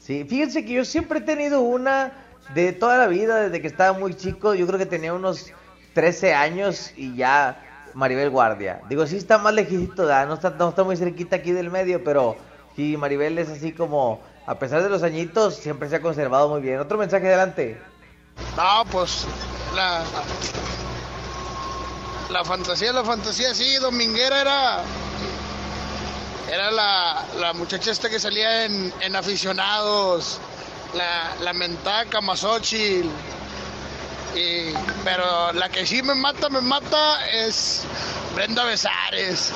Sí, 0.00 0.24
fíjense 0.24 0.64
que 0.64 0.72
yo 0.72 0.84
siempre 0.84 1.18
he 1.18 1.22
tenido 1.22 1.60
una 1.60 2.12
de 2.54 2.72
toda 2.72 2.96
la 2.96 3.06
vida, 3.06 3.36
desde 3.36 3.60
que 3.60 3.68
estaba 3.68 3.96
muy 3.96 4.14
chico. 4.14 4.54
Yo 4.54 4.66
creo 4.66 4.78
que 4.78 4.86
tenía 4.86 5.12
unos 5.12 5.52
13 5.94 6.34
años 6.34 6.92
y 6.96 7.14
ya 7.14 7.90
Maribel 7.94 8.30
Guardia. 8.30 8.80
Digo, 8.88 9.06
sí 9.06 9.16
está 9.16 9.38
más 9.38 9.54
lejito, 9.54 10.04
no 10.04 10.34
está, 10.34 10.50
no 10.50 10.70
está 10.70 10.84
muy 10.84 10.96
cerquita 10.96 11.36
aquí 11.36 11.52
del 11.52 11.70
medio, 11.70 12.02
pero 12.02 12.36
sí, 12.76 12.96
Maribel 12.96 13.38
es 13.38 13.50
así 13.50 13.72
como, 13.72 14.20
a 14.46 14.58
pesar 14.58 14.82
de 14.82 14.88
los 14.88 15.02
añitos, 15.02 15.56
siempre 15.56 15.88
se 15.88 15.96
ha 15.96 16.00
conservado 16.00 16.48
muy 16.48 16.60
bien. 16.60 16.80
Otro 16.80 16.96
mensaje 16.98 17.28
adelante. 17.28 17.78
No, 18.56 18.84
pues 18.90 19.26
la, 19.74 20.02
la 22.30 22.44
fantasía, 22.44 22.92
la 22.92 23.04
fantasía, 23.04 23.54
sí, 23.54 23.76
Dominguera 23.76 24.40
era 24.40 24.78
era 26.50 26.70
la, 26.70 27.24
la 27.38 27.52
muchacha 27.52 27.90
esta 27.90 28.10
que 28.10 28.18
salía 28.18 28.64
en, 28.64 28.92
en 29.00 29.16
aficionados, 29.16 30.40
la, 30.94 31.36
la 31.42 31.52
mentada 31.52 32.04
Camasochil. 32.06 33.10
Y, 34.34 34.72
pero 35.04 35.52
la 35.52 35.68
que 35.68 35.86
sí 35.86 36.02
me 36.02 36.14
mata, 36.14 36.48
me 36.48 36.60
mata 36.60 37.28
es 37.30 37.84
Brenda 38.34 38.64
Besares. 38.64 39.52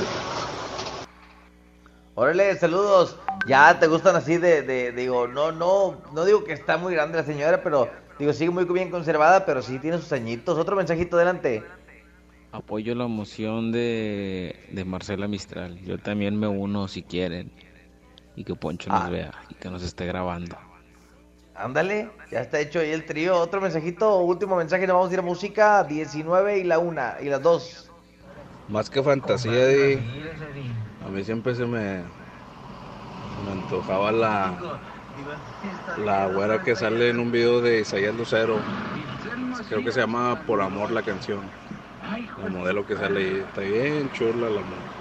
Órale, 2.17 2.57
saludos. 2.59 3.17
Ya 3.47 3.79
te 3.79 3.87
gustan 3.87 4.17
así 4.17 4.37
de, 4.37 4.63
de, 4.63 4.93
digo, 4.93 5.27
no, 5.27 5.53
no, 5.53 6.01
no 6.13 6.25
digo 6.25 6.45
que 6.45 6.53
está 6.53 6.77
muy 6.77 6.95
grande 6.95 7.19
la 7.19 7.25
señora, 7.25 7.63
pero 7.63 7.91
digo, 8.19 8.33
sigue 8.33 8.51
muy 8.51 8.65
bien 8.65 8.91
conservada, 8.91 9.45
pero 9.45 9.63
sí 9.63 9.79
tiene 9.79 9.99
sus 9.99 10.13
añitos. 10.13 10.59
Otro 10.59 10.77
mensajito 10.77 11.17
adelante. 11.17 11.65
Apoyo 12.55 12.95
la 12.95 13.09
moción 13.09 13.73
de, 13.73 14.55
de 14.71 14.85
Marcela 14.85 15.27
Mistral. 15.27 15.77
Yo 15.81 15.99
también 15.99 16.39
me 16.39 16.47
uno 16.47 16.87
si 16.87 17.03
quieren. 17.03 17.51
Y 18.37 18.45
que 18.45 18.55
Poncho 18.55 18.91
nos 18.91 19.03
Ah. 19.03 19.11
vea 19.11 19.33
y 19.49 19.55
que 19.55 19.69
nos 19.71 19.83
esté 19.83 20.07
grabando. 20.07 20.57
Ándale, 21.57 22.11
ya 22.31 22.41
está 22.41 22.61
hecho 22.61 22.79
ahí 22.79 22.91
el 22.91 23.05
trío. 23.07 23.37
Otro 23.41 23.61
mensajito, 23.61 24.19
último 24.19 24.55
mensaje, 24.57 24.87
nos 24.87 24.95
vamos 24.95 25.11
a 25.11 25.15
ir 25.15 25.19
a 25.19 25.23
música, 25.23 25.83
19 25.83 26.59
y 26.61 26.65
la 26.65 26.79
1 26.79 27.03
y 27.23 27.25
las 27.27 27.43
2. 27.43 27.91
Más 28.69 28.89
que 28.89 29.03
fantasía, 29.03 29.53
de, 29.53 30.01
a 31.05 31.09
mí 31.11 31.25
siempre 31.25 31.57
se 31.57 31.67
me, 31.67 32.03
me 33.45 33.53
antojaba 33.53 34.11
la, 34.13 34.55
la 36.05 36.27
güera 36.29 36.63
que 36.63 36.75
sale 36.77 37.09
en 37.11 37.19
un 37.19 37.33
video 37.33 37.61
de 37.61 37.81
Isaías 37.81 38.15
Lucero. 38.15 38.59
Creo 39.69 39.83
que 39.85 39.91
se 39.93 40.01
llama 40.01 40.41
Por 40.47 40.61
Amor 40.61 40.93
la 40.93 41.03
canción. 41.03 41.41
La 42.43 42.49
modelo 42.49 42.87
que 42.87 42.97
sale 42.97 43.21
ahí. 43.21 43.45
Está 43.49 43.61
bien 43.63 44.11
chula 44.13 44.49
la 44.51 44.61
modelo. 44.61 44.95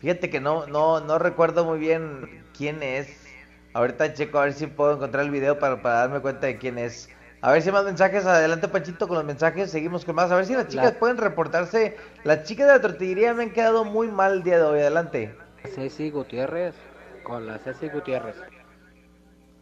Fíjate 0.00 0.30
que 0.30 0.40
no, 0.40 0.66
no, 0.66 1.00
no 1.00 1.18
recuerdo 1.18 1.64
muy 1.64 1.78
bien 1.78 2.44
quién 2.56 2.82
es. 2.82 3.24
Ahorita 3.72 4.12
checo 4.14 4.38
a 4.38 4.44
ver 4.44 4.52
si 4.52 4.66
puedo 4.66 4.94
encontrar 4.94 5.24
el 5.24 5.30
video 5.30 5.58
para, 5.58 5.80
para 5.80 5.94
darme 6.00 6.20
cuenta 6.20 6.46
de 6.48 6.58
quién 6.58 6.76
es. 6.78 7.08
A 7.40 7.52
ver 7.52 7.62
si 7.62 7.68
hay 7.68 7.72
más 7.72 7.84
mensajes. 7.84 8.26
Adelante, 8.26 8.68
Panchito, 8.68 9.06
con 9.06 9.16
los 9.16 9.24
mensajes. 9.24 9.70
Seguimos 9.70 10.04
con 10.04 10.14
más. 10.16 10.30
A 10.32 10.36
ver 10.36 10.46
si 10.46 10.54
las 10.54 10.68
chicas 10.68 10.92
La- 10.94 10.98
pueden 10.98 11.18
reportarse. 11.18 11.96
Las 12.24 12.44
chicas 12.44 12.66
de 12.66 12.72
la 12.74 12.80
tortillería 12.80 13.32
me 13.34 13.44
han 13.44 13.50
quedado 13.50 13.84
muy 13.84 14.08
mal 14.08 14.32
el 14.34 14.42
día 14.42 14.58
de 14.58 14.64
hoy. 14.64 14.80
Adelante. 14.80 15.34
Ceci 15.74 16.10
Gutiérrez, 16.10 16.74
con 17.22 17.46
la 17.46 17.58
Ceci 17.58 17.88
Gutiérrez. 17.88 18.36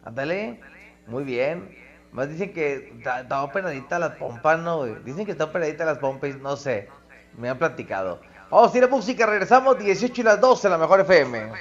Ándale. 0.03 0.59
Muy 1.07 1.23
bien. 1.23 1.75
Más 2.11 2.29
dicen 2.29 2.51
que 2.51 2.93
está, 2.97 3.43
operadita 3.43 3.97
las 3.97 4.15
pompas, 4.15 4.59
¿no? 4.59 4.79
güey? 4.79 4.95
Dicen 5.05 5.25
que 5.25 5.31
está 5.31 5.45
operadita 5.45 5.85
las 5.85 5.97
pompas, 5.97 6.35
no 6.35 6.57
sé. 6.57 6.89
Me 7.37 7.47
han 7.47 7.57
platicado. 7.57 8.19
Vamos 8.49 8.73
a 8.73 8.77
ir 8.77 8.83
a 8.83 8.87
música, 8.87 9.25
regresamos 9.25 9.79
18 9.79 10.19
y 10.19 10.23
las 10.25 10.41
12 10.41 10.67
en 10.67 10.71
la 10.71 10.77
mejor 10.77 10.99
FM. 10.99 11.51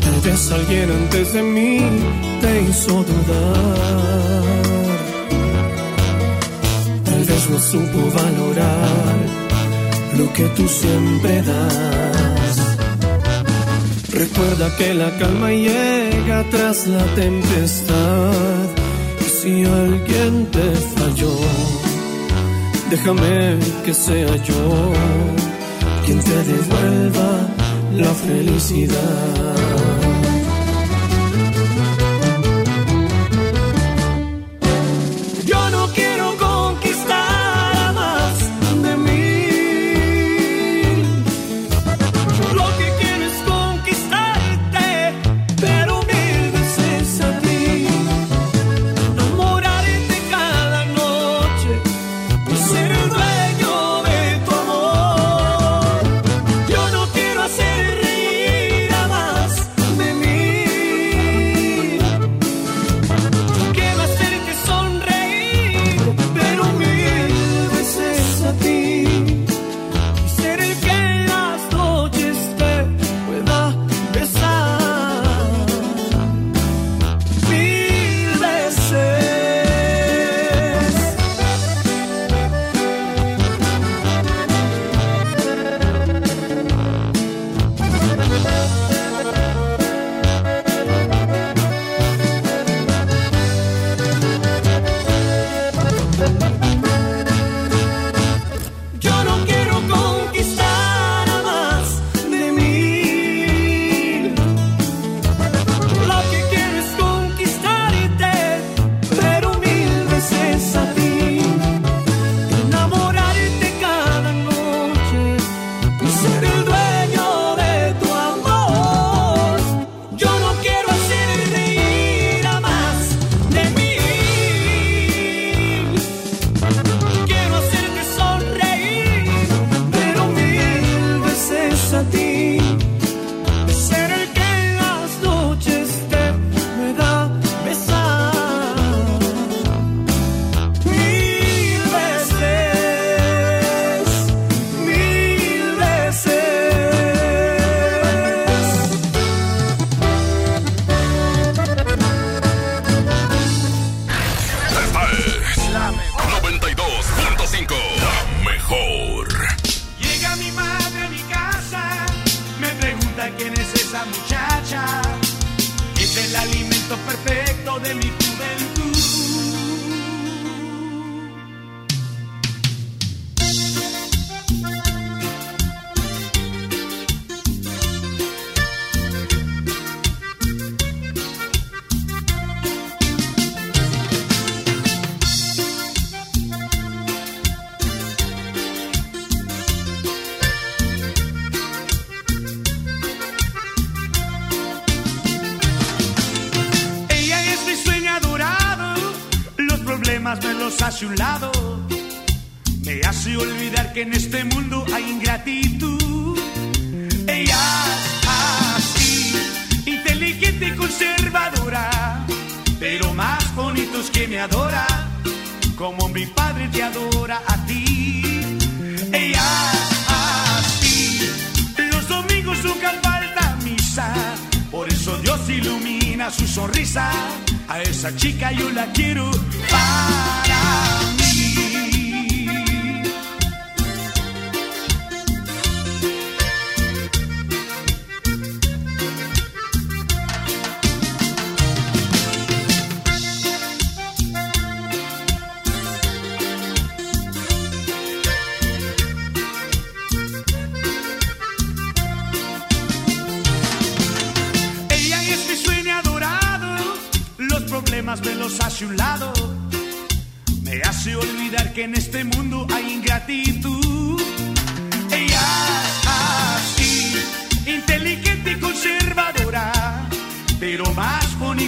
Tal 0.00 0.20
vez 0.22 0.52
alguien 0.52 0.90
antes 0.92 1.32
de 1.32 1.42
mí 1.42 1.80
te 2.40 2.60
hizo 2.60 3.02
dudar. 3.02 4.52
Tal 7.04 7.24
vez 7.24 7.50
no 7.50 7.58
supo 7.58 8.10
valorar 8.16 9.15
lo 10.18 10.32
que 10.32 10.44
tú 10.56 10.66
siempre 10.68 11.42
das. 11.42 12.76
Recuerda 14.10 14.74
que 14.76 14.94
la 14.94 15.10
calma 15.18 15.50
llega 15.50 16.44
tras 16.50 16.86
la 16.86 17.04
tempestad. 17.14 18.64
Y 19.20 19.28
si 19.38 19.64
alguien 19.64 20.46
te 20.46 20.66
falló, 20.96 21.36
déjame 22.90 23.58
que 23.84 23.92
sea 23.92 24.36
yo 24.44 24.92
quien 26.04 26.20
te 26.20 26.36
devuelva 26.44 27.30
la 27.92 28.12
felicidad. 28.14 29.75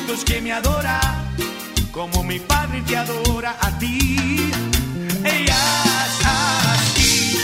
Que 0.08 0.40
me 0.40 0.52
adora, 0.52 1.00
como 1.92 2.24
mi 2.24 2.38
Padre 2.40 2.82
te 2.82 2.96
adora 2.96 3.56
a 3.60 3.78
ti. 3.78 4.50
Ellas 5.22 6.18
así, 6.24 7.38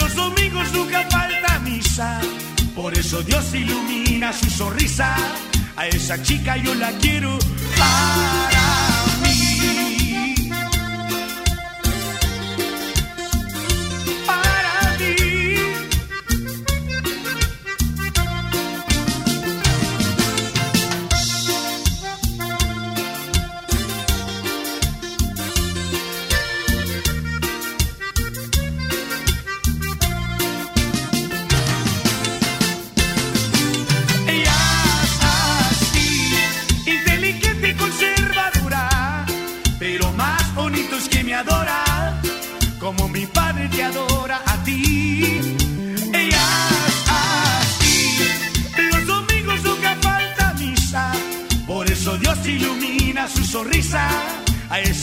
los 0.00 0.14
domingos 0.14 0.72
nunca 0.72 1.06
falta 1.10 1.58
misa, 1.60 2.20
por 2.74 2.92
eso 2.98 3.22
Dios 3.22 3.54
ilumina 3.54 4.32
su 4.32 4.50
sonrisa. 4.50 5.14
A 5.76 5.86
esa 5.86 6.20
chica 6.20 6.56
yo 6.56 6.74
la 6.74 6.90
quiero 6.98 7.38
para. 7.78 8.99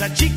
Esa 0.07 0.13
chica 0.13 0.36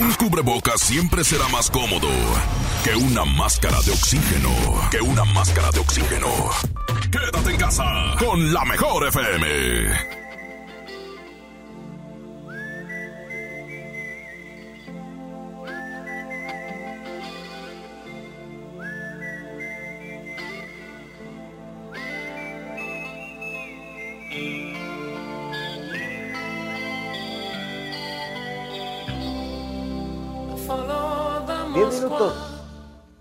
Un 0.00 0.12
cubrebocas 0.14 0.80
siempre 0.80 1.22
será 1.22 1.46
más 1.48 1.70
cómodo 1.70 2.08
que 2.82 2.96
una 2.96 3.24
máscara 3.24 3.80
de 3.82 3.92
oxígeno. 3.92 4.50
Que 4.90 5.00
una 5.00 5.24
máscara 5.24 5.70
de 5.70 5.78
oxígeno. 5.78 6.26
Quédate 7.12 7.50
en 7.50 7.56
casa 7.56 7.84
con 8.18 8.52
la 8.52 8.64
mejor 8.64 9.06
FM. 9.06 10.23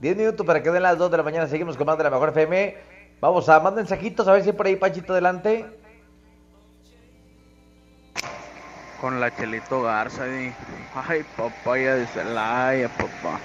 10 0.03 0.17
minutos 0.17 0.45
para 0.45 0.61
que 0.61 0.69
den 0.69 0.83
las 0.83 0.97
2 0.97 1.09
de 1.09 1.15
la 1.15 1.23
mañana. 1.23 1.47
Seguimos 1.47 1.77
con 1.77 1.87
más 1.87 1.97
de 1.97 2.03
la 2.03 2.09
mejor 2.09 2.29
FM. 2.29 2.75
Vamos 3.21 3.47
a 3.47 3.61
más 3.61 3.73
mensajitos, 3.73 4.27
a 4.27 4.33
ver 4.33 4.43
si 4.43 4.51
por 4.51 4.65
ahí 4.65 4.75
Panchito 4.75 5.13
adelante. 5.13 5.65
Con 8.99 9.21
la 9.21 9.33
Chelito 9.33 9.81
Garza, 9.81 10.25
di. 10.25 10.51
Ay, 10.93 11.23
papaya 11.37 11.95
de 11.95 12.05
Celaya, 12.07 12.89
papá. 12.89 13.39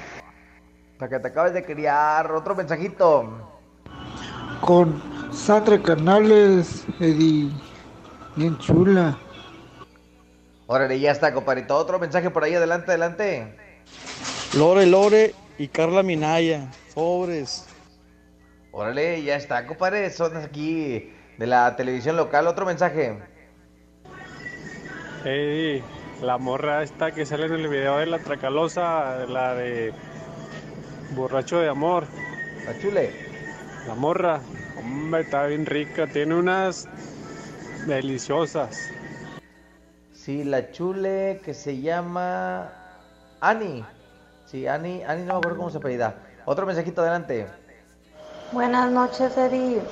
Para 0.98 1.08
que 1.08 1.18
te 1.20 1.28
acabes 1.28 1.52
de 1.54 1.64
criar. 1.64 2.32
Otro 2.32 2.56
mensajito. 2.56 3.62
Con 4.60 5.00
Sandra 5.32 5.80
Canales, 5.80 6.86
Eddie. 6.98 7.52
Bien 8.34 8.58
chula. 8.58 9.16
Órale, 10.66 10.98
ya 10.98 11.12
está, 11.12 11.32
compadrito. 11.32 11.76
Otro 11.76 12.00
mensaje 12.00 12.30
por 12.30 12.42
ahí, 12.42 12.56
adelante, 12.56 12.90
adelante. 12.90 13.56
Lore, 14.56 14.86
Lore 14.86 15.34
y 15.58 15.68
Carla 15.68 16.02
Minaya. 16.02 16.70
Sobres. 16.94 17.66
Órale, 18.70 19.22
ya 19.22 19.36
está, 19.36 19.66
compadre. 19.66 20.08
Son 20.10 20.36
aquí 20.36 21.12
de 21.36 21.46
la 21.46 21.74
televisión 21.76 22.16
local. 22.16 22.46
Otro 22.46 22.64
mensaje. 22.64 23.18
Ey, 25.24 25.82
la 26.22 26.38
morra 26.38 26.82
esta 26.84 27.10
que 27.10 27.26
sale 27.26 27.46
en 27.46 27.54
el 27.54 27.68
video 27.68 27.98
de 27.98 28.06
la 28.06 28.18
Tracalosa, 28.20 29.26
la 29.26 29.54
de 29.54 29.92
Borracho 31.16 31.58
de 31.58 31.68
Amor. 31.68 32.06
La 32.64 32.78
chule. 32.78 33.10
La 33.88 33.94
morra, 33.94 34.40
hombre, 34.78 35.22
está 35.22 35.46
bien 35.46 35.66
rica, 35.66 36.06
tiene 36.06 36.34
unas 36.34 36.86
deliciosas. 37.86 38.90
Sí, 40.12 40.44
la 40.44 40.70
chule 40.70 41.40
que 41.42 41.54
se 41.54 41.80
llama 41.80 42.70
Ani. 43.40 43.82
Sí, 44.50 44.66
Ani, 44.66 45.02
Ani 45.04 45.24
no 45.24 45.34
me 45.34 45.38
acuerdo 45.40 45.58
cómo 45.58 45.70
se 45.70 45.76
apellida. 45.76 46.14
Otro 46.46 46.64
mensajito 46.64 47.02
adelante. 47.02 47.46
Buenas 48.50 48.90
noches, 48.90 49.36
Eddie. 49.36 49.82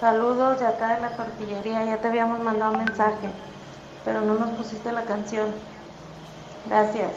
Saludos 0.00 0.58
de 0.58 0.66
acá 0.66 0.96
de 0.96 1.00
la 1.00 1.10
tortillería. 1.10 1.84
Ya 1.84 1.98
te 1.98 2.08
habíamos 2.08 2.40
mandado 2.40 2.72
un 2.72 2.78
mensaje, 2.78 3.28
pero 4.04 4.20
no 4.22 4.34
nos 4.34 4.50
pusiste 4.50 4.90
la 4.90 5.04
canción. 5.04 5.50
Gracias. 6.66 7.12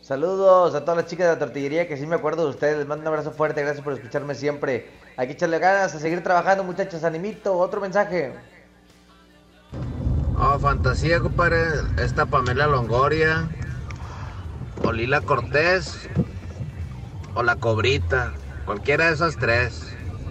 Saludos 0.00 0.76
a 0.76 0.82
todas 0.82 0.98
las 0.98 1.06
chicas 1.06 1.26
de 1.26 1.32
la 1.32 1.38
tortillería 1.40 1.88
que 1.88 1.96
sí 1.96 2.06
me 2.06 2.14
acuerdo 2.14 2.44
de 2.44 2.50
ustedes. 2.50 2.78
Les 2.78 2.86
mando 2.86 3.02
un 3.02 3.08
abrazo 3.08 3.32
fuerte. 3.32 3.62
Gracias 3.62 3.82
por 3.82 3.94
escucharme 3.94 4.36
siempre. 4.36 4.92
Hay 5.16 5.26
que 5.26 5.32
echarle 5.32 5.58
ganas 5.58 5.92
a 5.92 5.98
seguir 5.98 6.22
trabajando, 6.22 6.62
muchachos. 6.62 7.02
Animito. 7.02 7.58
Otro 7.58 7.80
mensaje. 7.80 8.32
Oh, 10.38 10.56
fantasía, 10.60 11.18
compadre. 11.18 11.64
Esta 11.96 12.26
Pamela 12.26 12.68
Longoria. 12.68 13.48
O 14.88 14.92
Lila 14.92 15.20
Cortés. 15.20 16.08
O 17.34 17.42
la 17.42 17.56
Cobrita. 17.56 18.32
Cualquiera 18.64 19.08
de 19.08 19.12
esas 19.12 19.36
tres. 19.36 19.82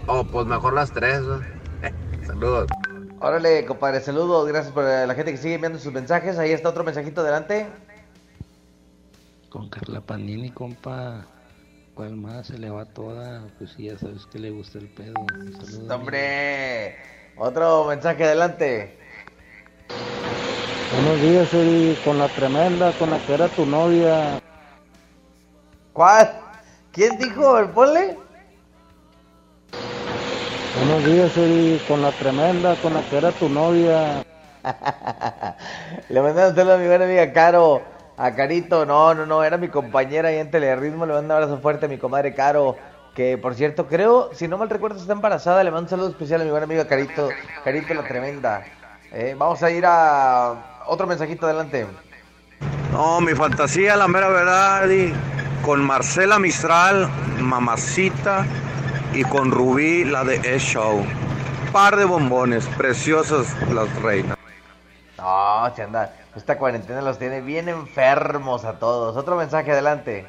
O 0.08 0.24
pues 0.24 0.48
mejor 0.48 0.74
las 0.74 0.92
tres. 0.92 1.22
¿no? 1.22 1.42
Saludos. 2.26 2.68
Órale, 3.20 3.66
compadre. 3.66 4.02
Saludos. 4.02 4.48
Gracias 4.48 4.74
por 4.74 4.84
la 4.84 5.14
gente 5.14 5.32
que 5.32 5.38
sigue 5.38 5.54
enviando 5.54 5.78
sus 5.78 5.94
mensajes. 5.94 6.40
Ahí 6.40 6.54
está 6.54 6.70
otro 6.70 6.84
mensajito 6.84 7.22
adelante. 7.22 7.68
Con 9.50 9.70
Carla 9.70 10.02
Panini, 10.02 10.50
compa. 10.50 11.28
¿Cuál 11.94 12.16
más? 12.16 12.48
Se 12.48 12.58
le 12.58 12.72
va 12.72 12.86
toda. 12.86 13.44
Pues 13.60 13.74
sí, 13.78 13.84
ya 13.84 14.00
sabes 14.00 14.26
que 14.26 14.40
le 14.40 14.50
gusta 14.50 14.80
el 14.80 14.88
pedo. 14.88 15.14
Un 15.20 15.54
saludo, 15.54 15.96
¡Hombre! 15.96 16.96
Otro 17.38 17.86
mensaje 17.86 18.24
adelante. 18.24 18.98
Buenos 20.96 21.22
días, 21.22 21.54
Eddie. 21.54 21.96
Con 22.04 22.18
la 22.18 22.28
tremenda, 22.30 22.92
con 22.94 23.12
la 23.12 23.20
que 23.20 23.34
era 23.36 23.50
tu 23.50 23.64
novia. 23.64 24.42
¿Cuál? 25.98 26.32
¿Quién 26.92 27.18
dijo? 27.18 27.58
¿El 27.58 27.70
ponle? 27.70 28.16
Buenos 30.78 31.04
días, 31.04 31.36
Eddie. 31.36 31.82
Con 31.88 32.04
la 32.04 32.12
tremenda, 32.12 32.76
con 32.76 32.94
la 32.94 33.02
que 33.02 33.18
era 33.18 33.32
tu 33.32 33.50
novia. 33.50 34.24
Le 36.10 36.22
un 36.22 36.36
saludo 36.36 36.76
a 36.76 36.78
mi 36.78 36.86
buena 36.86 37.06
amiga 37.06 37.34
Caro. 37.34 37.82
A 38.16 38.32
Carito, 38.36 38.86
no, 38.86 39.16
no, 39.16 39.26
no, 39.26 39.44
era 39.44 39.58
mi 39.58 39.70
compañera 39.70 40.30
ahí 40.30 40.38
en 40.38 40.52
Teleritmo. 40.52 41.08
Le 41.08 41.14
mando 41.14 41.26
un 41.26 41.32
abrazo 41.32 41.58
fuerte 41.58 41.88
a 41.88 41.90
mi 41.90 41.98
comadre 41.98 42.36
Caro. 42.36 42.76
Que 43.16 43.40
por 43.40 43.56
cierto, 43.56 43.88
creo, 43.88 44.30
si 44.36 44.48
no 44.48 44.60
mal 44.60 44.70
recuerdo, 44.70 45.00
está 45.00 45.14
embarazada. 45.14 45.64
Le 45.64 45.72
mando 45.72 45.86
un 45.86 45.90
saludo 45.90 46.10
especial 46.10 46.42
a 46.42 46.44
mi 46.44 46.52
buena 46.52 46.66
amiga 46.66 46.88
Carito. 46.88 47.30
Carito 47.64 47.96
la 47.96 48.04
tremenda. 48.04 48.64
Eh, 49.12 49.36
vamos 49.36 49.64
a 49.64 49.72
ir 49.72 49.84
a 49.88 50.84
otro 50.86 51.08
mensajito 51.08 51.48
adelante. 51.48 51.88
No, 52.92 53.20
mi 53.20 53.34
fantasía, 53.34 53.96
la 53.96 54.08
mera 54.08 54.30
verdad, 54.30 54.86
Eddie, 54.86 55.14
con 55.64 55.84
Marcela 55.84 56.40
Mistral, 56.40 57.10
mamacita, 57.40 58.46
y 59.14 59.24
con 59.24 59.52
Rubí, 59.52 60.04
la 60.04 60.24
de 60.24 60.36
E-Show. 60.36 61.06
Par 61.72 61.96
de 61.96 62.06
bombones, 62.06 62.66
preciosas 62.78 63.56
las 63.72 63.94
reinas. 64.02 64.38
No, 65.18 65.76
se 65.76 65.84
anda. 65.84 66.14
Esta 66.36 66.58
cuarentena 66.58 67.02
los 67.02 67.18
tiene 67.18 67.42
bien 67.42 67.68
enfermos 67.68 68.64
a 68.64 68.80
todos. 68.80 69.18
Otro 69.18 69.36
mensaje 69.36 69.72
adelante. 69.72 70.28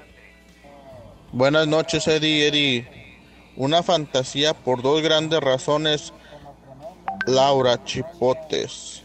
Buenas 1.33 1.69
noches, 1.69 2.09
Eddie, 2.09 2.49
Eddie. 2.49 3.17
Una 3.57 3.83
fantasía 3.83 4.55
por 4.55 4.81
dos 4.81 5.03
grandes 5.03 5.41
razones. 5.41 6.15
Laura 7.27 7.85
Chipotes. 7.85 9.03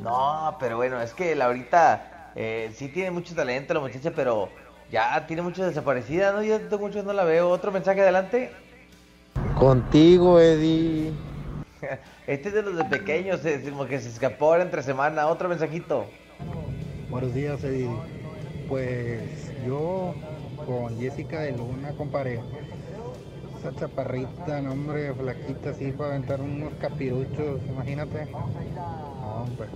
No, 0.00 0.56
pero 0.58 0.76
bueno, 0.76 1.00
es 1.02 1.12
que 1.12 1.34
Laurita 1.34 2.30
eh, 2.34 2.72
sí 2.74 2.88
tiene 2.88 3.10
mucho 3.10 3.34
talento 3.34 3.74
la 3.74 3.80
muchacha, 3.80 4.10
pero 4.16 4.48
ya 4.92 5.26
tiene 5.26 5.40
mucho 5.40 5.64
desaparecida, 5.64 6.32
¿no? 6.32 6.42
Yo 6.42 6.60
tengo 6.60 6.86
mucho 6.86 7.02
no 7.02 7.14
la 7.14 7.24
veo. 7.24 7.48
Otro 7.48 7.72
mensaje 7.72 8.02
adelante. 8.02 8.52
Contigo, 9.58 10.38
Eddie. 10.38 11.12
Este 12.28 12.50
es 12.50 12.54
de 12.54 12.62
los 12.62 12.76
de 12.76 12.84
pequeños, 12.84 13.44
es 13.44 13.68
como 13.68 13.86
que 13.86 14.00
se 14.00 14.08
escapó 14.08 14.52
ahora 14.52 14.62
entre 14.62 14.82
semana. 14.84 15.26
Otro 15.26 15.48
mensajito. 15.48 16.06
Buenos 17.10 17.34
días, 17.34 17.64
Eddie. 17.64 17.90
Pues 18.68 19.50
yo 19.66 20.14
con 20.66 20.96
Jessica 21.00 21.40
de 21.40 21.52
Luna, 21.52 21.92
compadre. 21.96 22.40
esa 23.58 23.74
chaparrita, 23.74 24.60
no, 24.60 24.72
hombre, 24.72 25.12
flaquita 25.14 25.70
así 25.70 25.90
para 25.90 26.10
aventar 26.10 26.40
unos 26.40 26.72
capiruchos, 26.74 27.60
imagínate. 27.68 28.26
No, 28.26 29.42
hombre. 29.42 29.68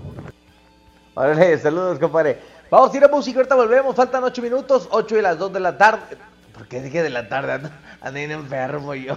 Órale, 1.14 1.58
saludos, 1.58 1.98
compadre. 1.98 2.38
Vamos 2.70 2.92
a 2.92 2.96
ir 2.96 3.04
a 3.04 3.08
música, 3.08 3.38
ahorita 3.38 3.54
volvemos. 3.54 3.94
Faltan 3.94 4.24
8 4.24 4.42
minutos, 4.42 4.88
8 4.90 5.18
y 5.18 5.22
las 5.22 5.38
2 5.38 5.52
de 5.52 5.60
la 5.60 5.78
tarde. 5.78 6.16
¿Por 6.52 6.66
qué 6.66 6.80
dije 6.80 7.02
de 7.02 7.10
la 7.10 7.28
tarde? 7.28 7.70
Bien 8.12 8.30
enfermo 8.30 8.94
yo. 8.94 9.16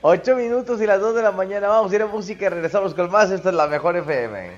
8 0.00 0.36
minutos 0.36 0.80
y 0.80 0.86
las 0.86 1.00
2 1.00 1.14
de 1.14 1.22
la 1.22 1.32
mañana. 1.32 1.68
Vamos 1.68 1.92
a 1.92 1.94
ir 1.96 2.02
a 2.02 2.06
música 2.06 2.46
y 2.46 2.48
regresamos 2.48 2.94
con 2.94 3.10
más. 3.10 3.30
Esto 3.30 3.50
es 3.50 3.54
la 3.54 3.66
mejor 3.66 3.96
FM. 3.96 4.50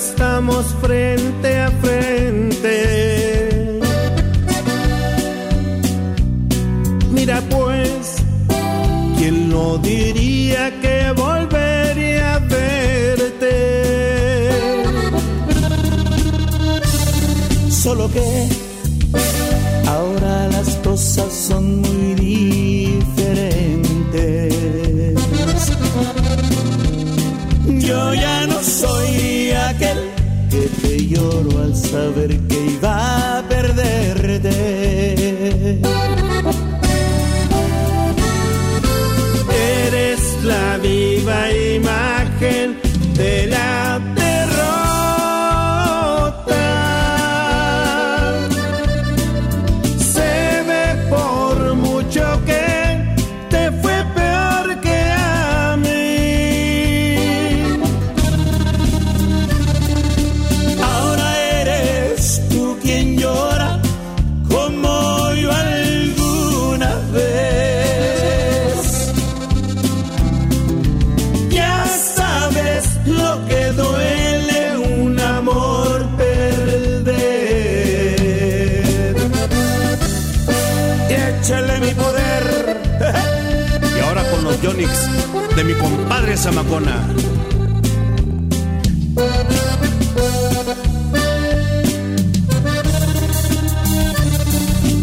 Estamos 0.00 0.64
frente 0.80 1.58
a 1.58 1.70
frente. 1.82 2.74
Mira 7.10 7.42
pues, 7.50 8.16
¿quién 9.18 9.50
no 9.50 9.76
diría 9.78 10.62
que 10.80 11.12
volvería 11.12 12.36
a 12.36 12.38
verte? 12.38 13.56
Solo 17.68 18.10
que 18.10 18.48
ahora 19.86 20.48
las 20.48 20.76
cosas 20.76 21.30
son 21.48 21.82
muy 21.82 22.14
diferentes. 22.14 23.34
Yo 27.88 28.14
ya 28.14 28.46
no 28.46 28.62
soy 28.62 29.29
lloro 31.20 31.62
al 31.62 31.74
saber 31.76 32.38
que 32.48 32.58
iba 32.76 33.38
a 33.38 33.48
perderte. 33.48 34.56
Eres 39.86 40.22
la 40.44 40.78
viva 40.78 41.52
imagen 41.52 42.76
de 43.14 43.46
mi 85.70 85.76
compadre 85.78 86.36
Zamacona. 86.36 86.96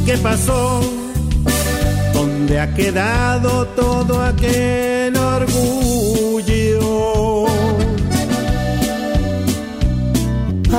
¿Qué 0.06 0.18
pasó? 0.18 0.82
¿Dónde 2.14 2.60
ha 2.60 2.74
quedado 2.74 3.68
todo 3.82 4.22
aquel 4.22 5.16
orgullo? 5.16 6.68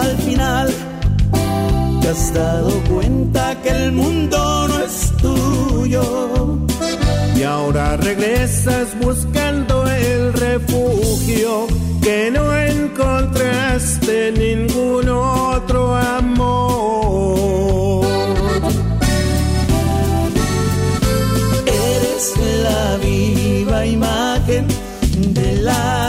Al 0.02 0.16
final, 0.18 0.68
te 2.00 2.08
has 2.08 2.34
dado 2.34 2.70
cuenta 2.90 3.54
que 3.62 3.70
el 3.70 3.92
mundo 3.92 4.68
no 4.68 4.78
es 4.80 5.12
tuyo. 5.22 6.58
Y 7.36 7.42
ahora 7.44 7.96
regresas 7.96 8.88
buscando 9.00 9.77
refugio 10.38 11.66
que 12.02 12.30
no 12.30 12.56
encontraste 12.56 14.28
en 14.28 14.34
ningún 14.34 15.08
otro 15.08 15.94
amor. 15.94 16.38
Eres 21.66 22.34
la 22.62 22.96
viva 22.98 23.86
imagen 23.86 24.66
de 25.34 25.56
la 25.62 26.07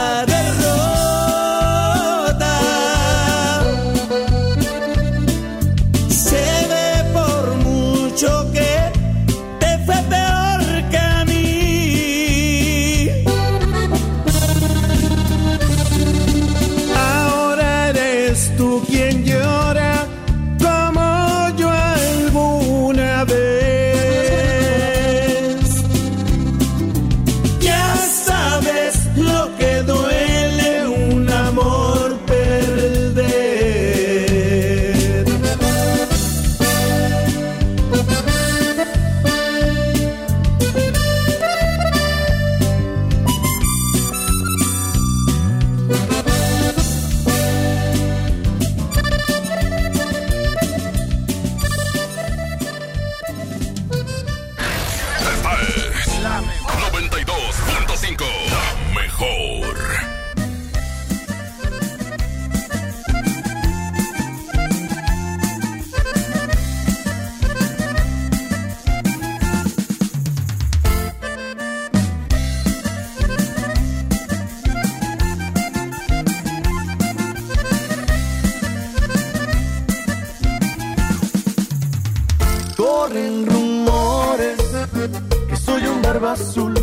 barba 86.20 86.32
azul. 86.32 86.74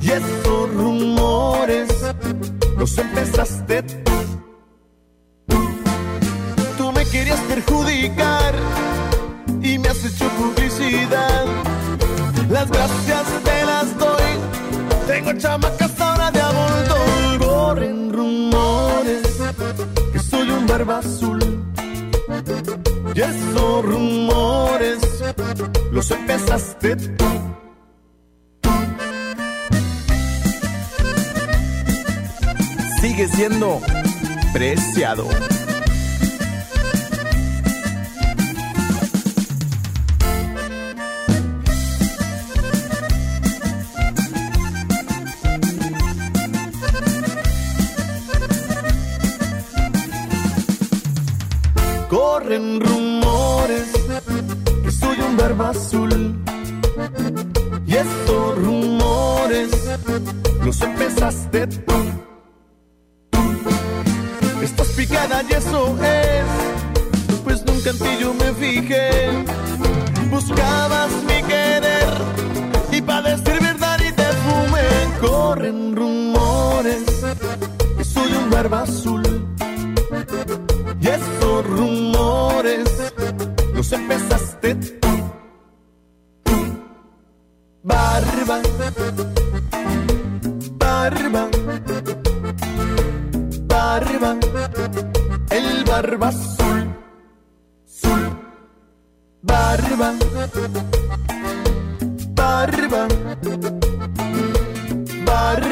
Y 0.00 0.10
esos 0.10 0.74
rumores 0.74 1.88
los 2.76 2.98
empezaste 2.98 3.82
tú. 3.82 4.12
Tú 6.76 6.92
me 6.92 7.04
querías 7.06 7.40
perjudicar 7.40 8.54
y 9.62 9.78
me 9.78 9.88
has 9.88 10.04
hecho 10.04 10.28
publicidad. 10.30 11.44
Las 12.50 12.70
gracias 12.70 13.24
te 13.44 13.64
las 13.64 13.98
doy. 13.98 14.32
Tengo 15.06 15.32
chamacas 15.38 16.00
ahora 16.00 16.30
de 16.30 16.40
adulto. 16.40 16.96
Corren 17.38 18.12
rumores 18.12 19.22
que 20.12 20.18
soy 20.18 20.50
un 20.50 20.66
barba 20.66 20.98
azul. 20.98 21.40
Y 23.14 23.20
esos 23.20 23.84
rumores 23.84 24.98
los 25.92 26.10
empezaste 26.10 26.91
preciado. 34.52 35.61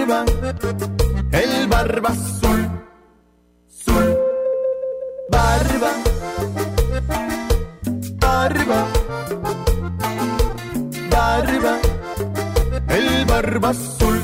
barba, 0.07 0.25
el 1.33 1.69
barba 1.69 2.09
azul, 2.09 2.71
azul, 3.69 4.19
barba, 5.31 5.93
barba, 8.19 8.87
barba, 11.11 11.79
el 12.89 13.25
barba 13.27 13.69
azul. 13.71 14.23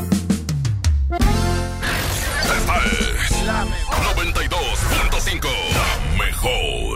Esta 2.57 2.77
es 2.79 3.47
la 3.47 3.64
92.5, 3.64 5.49
la 5.77 5.89
mejor. 6.24 6.95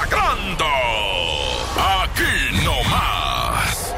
pagando. 0.00 0.64
Aquí 2.02 2.64
no 2.64 2.82
más. 2.88 3.94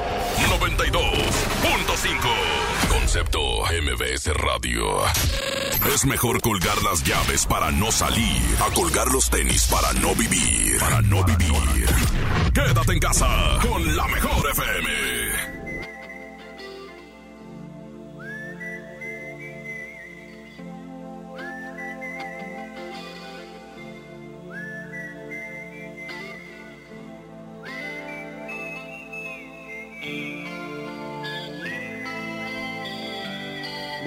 92.5. 0.60 2.88
Concepto 2.88 3.40
MBS 3.66 4.32
Radio. 4.34 5.04
Es 5.94 6.04
mejor 6.06 6.40
colgar 6.40 6.82
las 6.82 7.02
llaves 7.02 7.46
para 7.46 7.70
no 7.70 7.92
salir, 7.92 8.40
a 8.60 8.70
colgar 8.72 9.08
los 9.08 9.28
tenis 9.30 9.66
para 9.68 9.92
no 9.94 10.14
vivir, 10.14 10.78
para 10.78 11.02
no 11.02 11.24
vivir. 11.24 11.86
Quédate 12.54 12.92
en 12.92 13.00
casa 13.00 13.58
con 13.60 13.96
la 13.96 14.06
mejor 14.08 14.50
FM. 14.50 15.11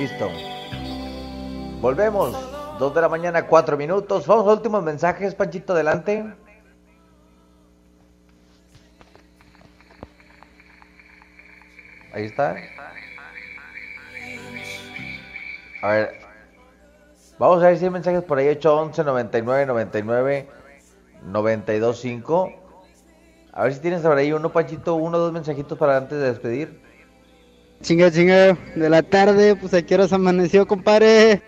Listo. 0.06 0.30
Volvemos. 1.82 2.32
Dos 2.78 2.93
de 2.93 3.01
la 3.01 3.10
mañana, 3.10 3.47
cuatro 3.47 3.76
minutos. 3.76 4.28
Vamos 4.28 4.47
a 4.47 4.53
últimos 4.53 4.84
mensajes, 4.84 5.34
Panchito, 5.34 5.74
adelante. 5.74 6.32
Ahí 12.14 12.26
está. 12.26 12.56
A 15.82 15.88
ver. 15.88 16.20
Vamos 17.39 17.64
a 17.64 17.68
ver 17.70 17.78
si 17.80 17.86
hay 17.86 17.89
mensajes 17.89 18.24
por 18.24 18.38
ahí. 18.38 18.49
811 18.49 19.03
99 19.06 19.66
99 19.66 20.47
92 21.24 21.99
5. 21.99 22.53
A 23.53 23.64
ver 23.64 23.74
si 23.74 23.80
tienes 23.80 24.01
por 24.01 24.16
ahí 24.16 24.32
uno, 24.32 24.51
Panchito, 24.51 24.93
uno 24.93 25.18
o 25.18 25.20
dos 25.20 25.34
mensajitos 25.34 25.76
para 25.80 25.97
antes 25.97 26.20
de 26.20 26.28
despedir. 26.28 26.84
Chinga, 27.86 28.09
chinga, 28.09 28.57
de 28.75 28.89
la 28.89 29.03
tarde, 29.03 29.55
pues 29.55 29.71
a 29.75 29.83
qué 29.83 29.93
horas 29.93 30.11
amaneció, 30.11 30.65
compadre. 30.65 31.43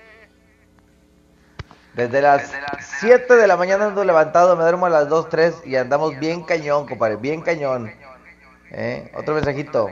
Desde 1.96 2.22
las 2.22 2.54
7 3.00 3.38
de 3.38 3.48
la 3.48 3.58
mañana 3.58 3.88
ando 3.88 4.04
levantado, 4.04 4.56
me 4.56 4.62
duermo 4.62 4.86
a 4.86 4.92
las 4.92 5.10
2, 5.10 5.30
3 5.30 5.56
y 5.66 5.78
andamos 5.78 6.20
bien 6.20 6.44
cañón, 6.44 6.86
compadre, 6.86 7.16
bien 7.16 7.42
cañón. 7.42 7.92
¿Eh? 8.70 9.12
Otro 9.16 9.34
mensajito. 9.34 9.90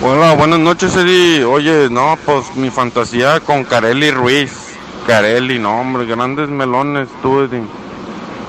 Bueno, 0.00 0.36
buenas 0.36 0.58
noches, 0.58 0.96
Eddie. 0.96 1.44
Oye, 1.44 1.88
no, 1.88 2.18
pues 2.26 2.56
mi 2.56 2.70
fantasía 2.70 3.38
con 3.38 3.62
Carelli 3.62 4.10
Ruiz. 4.10 4.74
Carelli, 5.06 5.60
no, 5.60 5.82
hombre, 5.82 6.04
grandes 6.04 6.48
melones, 6.48 7.08
tú, 7.22 7.42
Eddie. 7.42 7.62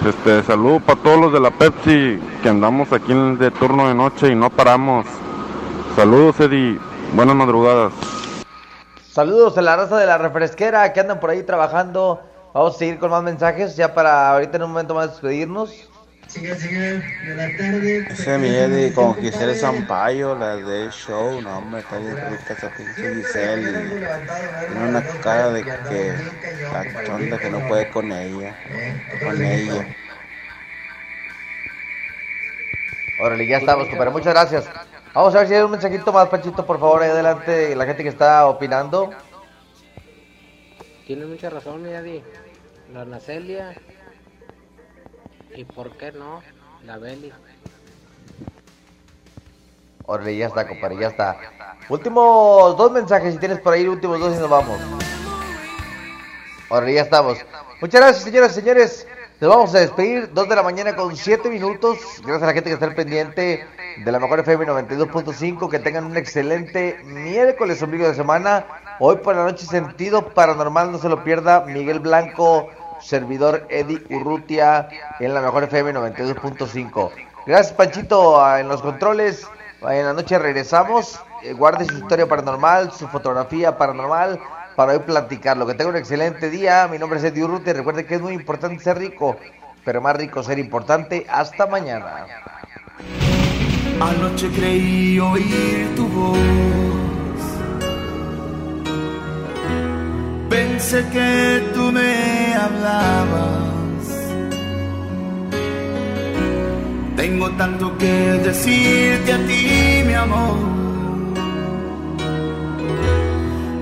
Este, 0.03 0.43
saludo 0.43 0.79
para 0.79 1.01
todos 1.01 1.19
los 1.19 1.33
de 1.33 1.39
la 1.39 1.51
Pepsi 1.51 2.19
que 2.43 2.49
andamos 2.49 2.91
aquí 2.91 3.11
en- 3.11 3.37
de 3.37 3.49
turno 3.51 3.87
de 3.87 3.95
noche 3.95 4.27
y 4.31 4.35
no 4.35 4.49
paramos. 4.49 5.05
Saludos, 5.95 6.39
Eddie. 6.39 6.79
Buenas 7.13 7.35
madrugadas. 7.35 7.93
Saludos 9.11 9.57
a 9.57 9.61
la 9.61 9.75
raza 9.77 9.97
de 9.97 10.05
la 10.05 10.17
refresquera 10.17 10.91
que 10.93 10.99
andan 10.99 11.19
por 11.19 11.29
ahí 11.29 11.41
trabajando. 11.43 12.19
Vamos 12.53 12.75
a 12.75 12.77
seguir 12.77 12.99
con 12.99 13.09
más 13.11 13.23
mensajes 13.23 13.75
ya 13.75 13.93
para 13.93 14.31
ahorita 14.33 14.57
en 14.57 14.63
un 14.63 14.69
momento 14.71 14.93
más 14.93 15.11
despedirnos. 15.11 15.89
Ese 16.35 18.37
mi 18.37 18.49
Eddie 18.49 18.93
con 18.93 19.15
Giselle 19.15 19.55
Sampaio, 19.55 20.35
la 20.35 20.57
de 20.57 20.91
show, 20.91 21.41
no 21.41 21.59
hombre, 21.59 21.79
está 21.79 21.97
bien 21.97 22.17
rica 22.29 22.53
esa 22.53 22.69
pinche 22.71 23.15
Giselle. 23.15 23.69
y 23.69 23.73
Tiene 24.67 24.89
una 24.89 25.01
cara 25.21 25.51
de 25.51 25.63
que 25.63 26.13
cachonda 26.93 27.37
que 27.37 27.49
no 27.49 27.65
puede 27.69 27.89
con 27.89 28.11
ella, 28.11 28.53
con 29.23 29.41
ella. 29.41 29.87
Órale, 33.21 33.47
ya 33.47 33.57
estamos, 33.57 33.87
compadre. 33.87 34.11
Muchas 34.11 34.33
gracias. 34.33 34.69
Vamos 35.13 35.33
a 35.33 35.37
ver 35.39 35.47
si 35.47 35.53
hay 35.53 35.61
un 35.61 35.71
mensajito 35.71 36.11
más, 36.11 36.27
Panchito, 36.27 36.65
por 36.65 36.79
favor, 36.79 37.01
ahí 37.01 37.11
adelante, 37.11 37.73
la 37.77 37.85
gente 37.85 38.03
que 38.03 38.09
está 38.09 38.45
opinando. 38.47 39.11
Tiene 41.07 41.25
mucha 41.25 41.49
razón, 41.49 41.85
Eddie. 41.85 42.21
La 42.93 43.03
Ana 43.03 43.21
Celia. 43.21 43.73
¿Y 45.55 45.63
por 45.63 45.91
qué 45.97 46.11
no? 46.11 46.41
La 46.85 46.97
Beli. 46.97 47.31
Órale, 50.05 50.37
ya 50.37 50.47
está, 50.47 50.67
compadre, 50.67 50.97
ya 50.97 51.07
está. 51.07 51.37
Últimos 51.89 52.77
dos 52.77 52.91
mensajes, 52.91 53.33
si 53.33 53.39
tienes 53.39 53.59
por 53.59 53.73
ahí, 53.73 53.87
últimos 53.87 54.19
dos 54.19 54.35
y 54.35 54.39
nos 54.39 54.49
vamos. 54.49 54.79
Órale, 56.69 56.93
ya 56.93 57.01
estamos. 57.01 57.37
Muchas 57.81 58.01
gracias, 58.01 58.23
señoras 58.23 58.51
y 58.51 58.55
señores. 58.55 59.07
Nos 59.39 59.49
vamos 59.49 59.75
a 59.75 59.79
despedir, 59.79 60.31
2 60.33 60.47
de 60.47 60.55
la 60.55 60.63
mañana 60.63 60.95
con 60.95 61.15
7 61.15 61.49
minutos. 61.49 61.99
Gracias 62.21 62.43
a 62.43 62.45
la 62.45 62.53
gente 62.53 62.69
que 62.69 62.73
está 62.75 62.85
al 62.85 62.95
pendiente 62.95 63.67
de 63.97 64.11
la 64.11 64.19
mejor 64.19 64.39
FM 64.39 64.65
92.5. 64.65 65.69
Que 65.69 65.79
tengan 65.79 66.05
un 66.05 66.15
excelente 66.15 66.99
miércoles, 67.03 67.81
ombligo 67.81 68.07
de 68.07 68.15
semana. 68.15 68.65
Hoy 68.99 69.17
por 69.17 69.35
la 69.35 69.43
noche, 69.43 69.65
sentido 69.65 70.29
paranormal, 70.29 70.91
no 70.91 70.99
se 70.99 71.09
lo 71.09 71.23
pierda. 71.23 71.65
Miguel 71.65 71.99
Blanco, 71.99 72.69
servidor 73.05 73.67
Eddie 73.69 74.03
Urrutia 74.09 74.89
en 75.19 75.33
la 75.33 75.41
mejor 75.41 75.63
FM 75.63 75.93
92.5. 75.93 77.11
Gracias, 77.45 77.73
Panchito, 77.73 78.57
en 78.57 78.67
los 78.67 78.81
controles. 78.81 79.47
En 79.81 80.05
la 80.05 80.13
noche 80.13 80.39
regresamos. 80.39 81.19
Eh, 81.43 81.53
guarde 81.53 81.85
su 81.85 81.95
historia 81.95 82.27
paranormal, 82.27 82.91
su 82.91 83.07
fotografía 83.07 83.77
paranormal 83.77 84.39
para 84.75 84.93
hoy 84.93 84.99
platicarlo. 84.99 85.67
Que 85.67 85.75
tenga 85.75 85.91
un 85.91 85.97
excelente 85.97 86.49
día. 86.49 86.87
Mi 86.91 86.97
nombre 86.97 87.19
es 87.19 87.25
Eddie 87.25 87.43
Urrutia. 87.43 87.73
Recuerde 87.73 88.05
que 88.05 88.15
es 88.15 88.21
muy 88.21 88.33
importante 88.33 88.83
ser 88.83 88.97
rico, 88.97 89.37
pero 89.83 90.01
más 90.01 90.15
rico 90.15 90.41
ser 90.41 90.57
importante. 90.57 91.25
Hasta 91.29 91.67
mañana. 91.67 92.25
Anoche 94.01 94.49
creí 94.49 95.19
oír 95.19 95.95
tu 95.95 96.07
voz. 96.07 96.94
Pensé 100.77 101.05
que 101.07 101.71
tú 101.73 101.89
me 101.89 102.53
hablabas. 102.53 104.03
Tengo 107.15 107.49
tanto 107.51 107.97
que 107.97 108.13
decirte 108.43 109.31
a 109.31 109.37
ti, 109.47 110.03
mi 110.05 110.13
amor. 110.15 110.57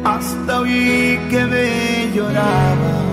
Hasta 0.03 0.59
oí 0.59 1.19
que 1.31 1.45
me 1.45 2.11
llorabas. 2.15 3.12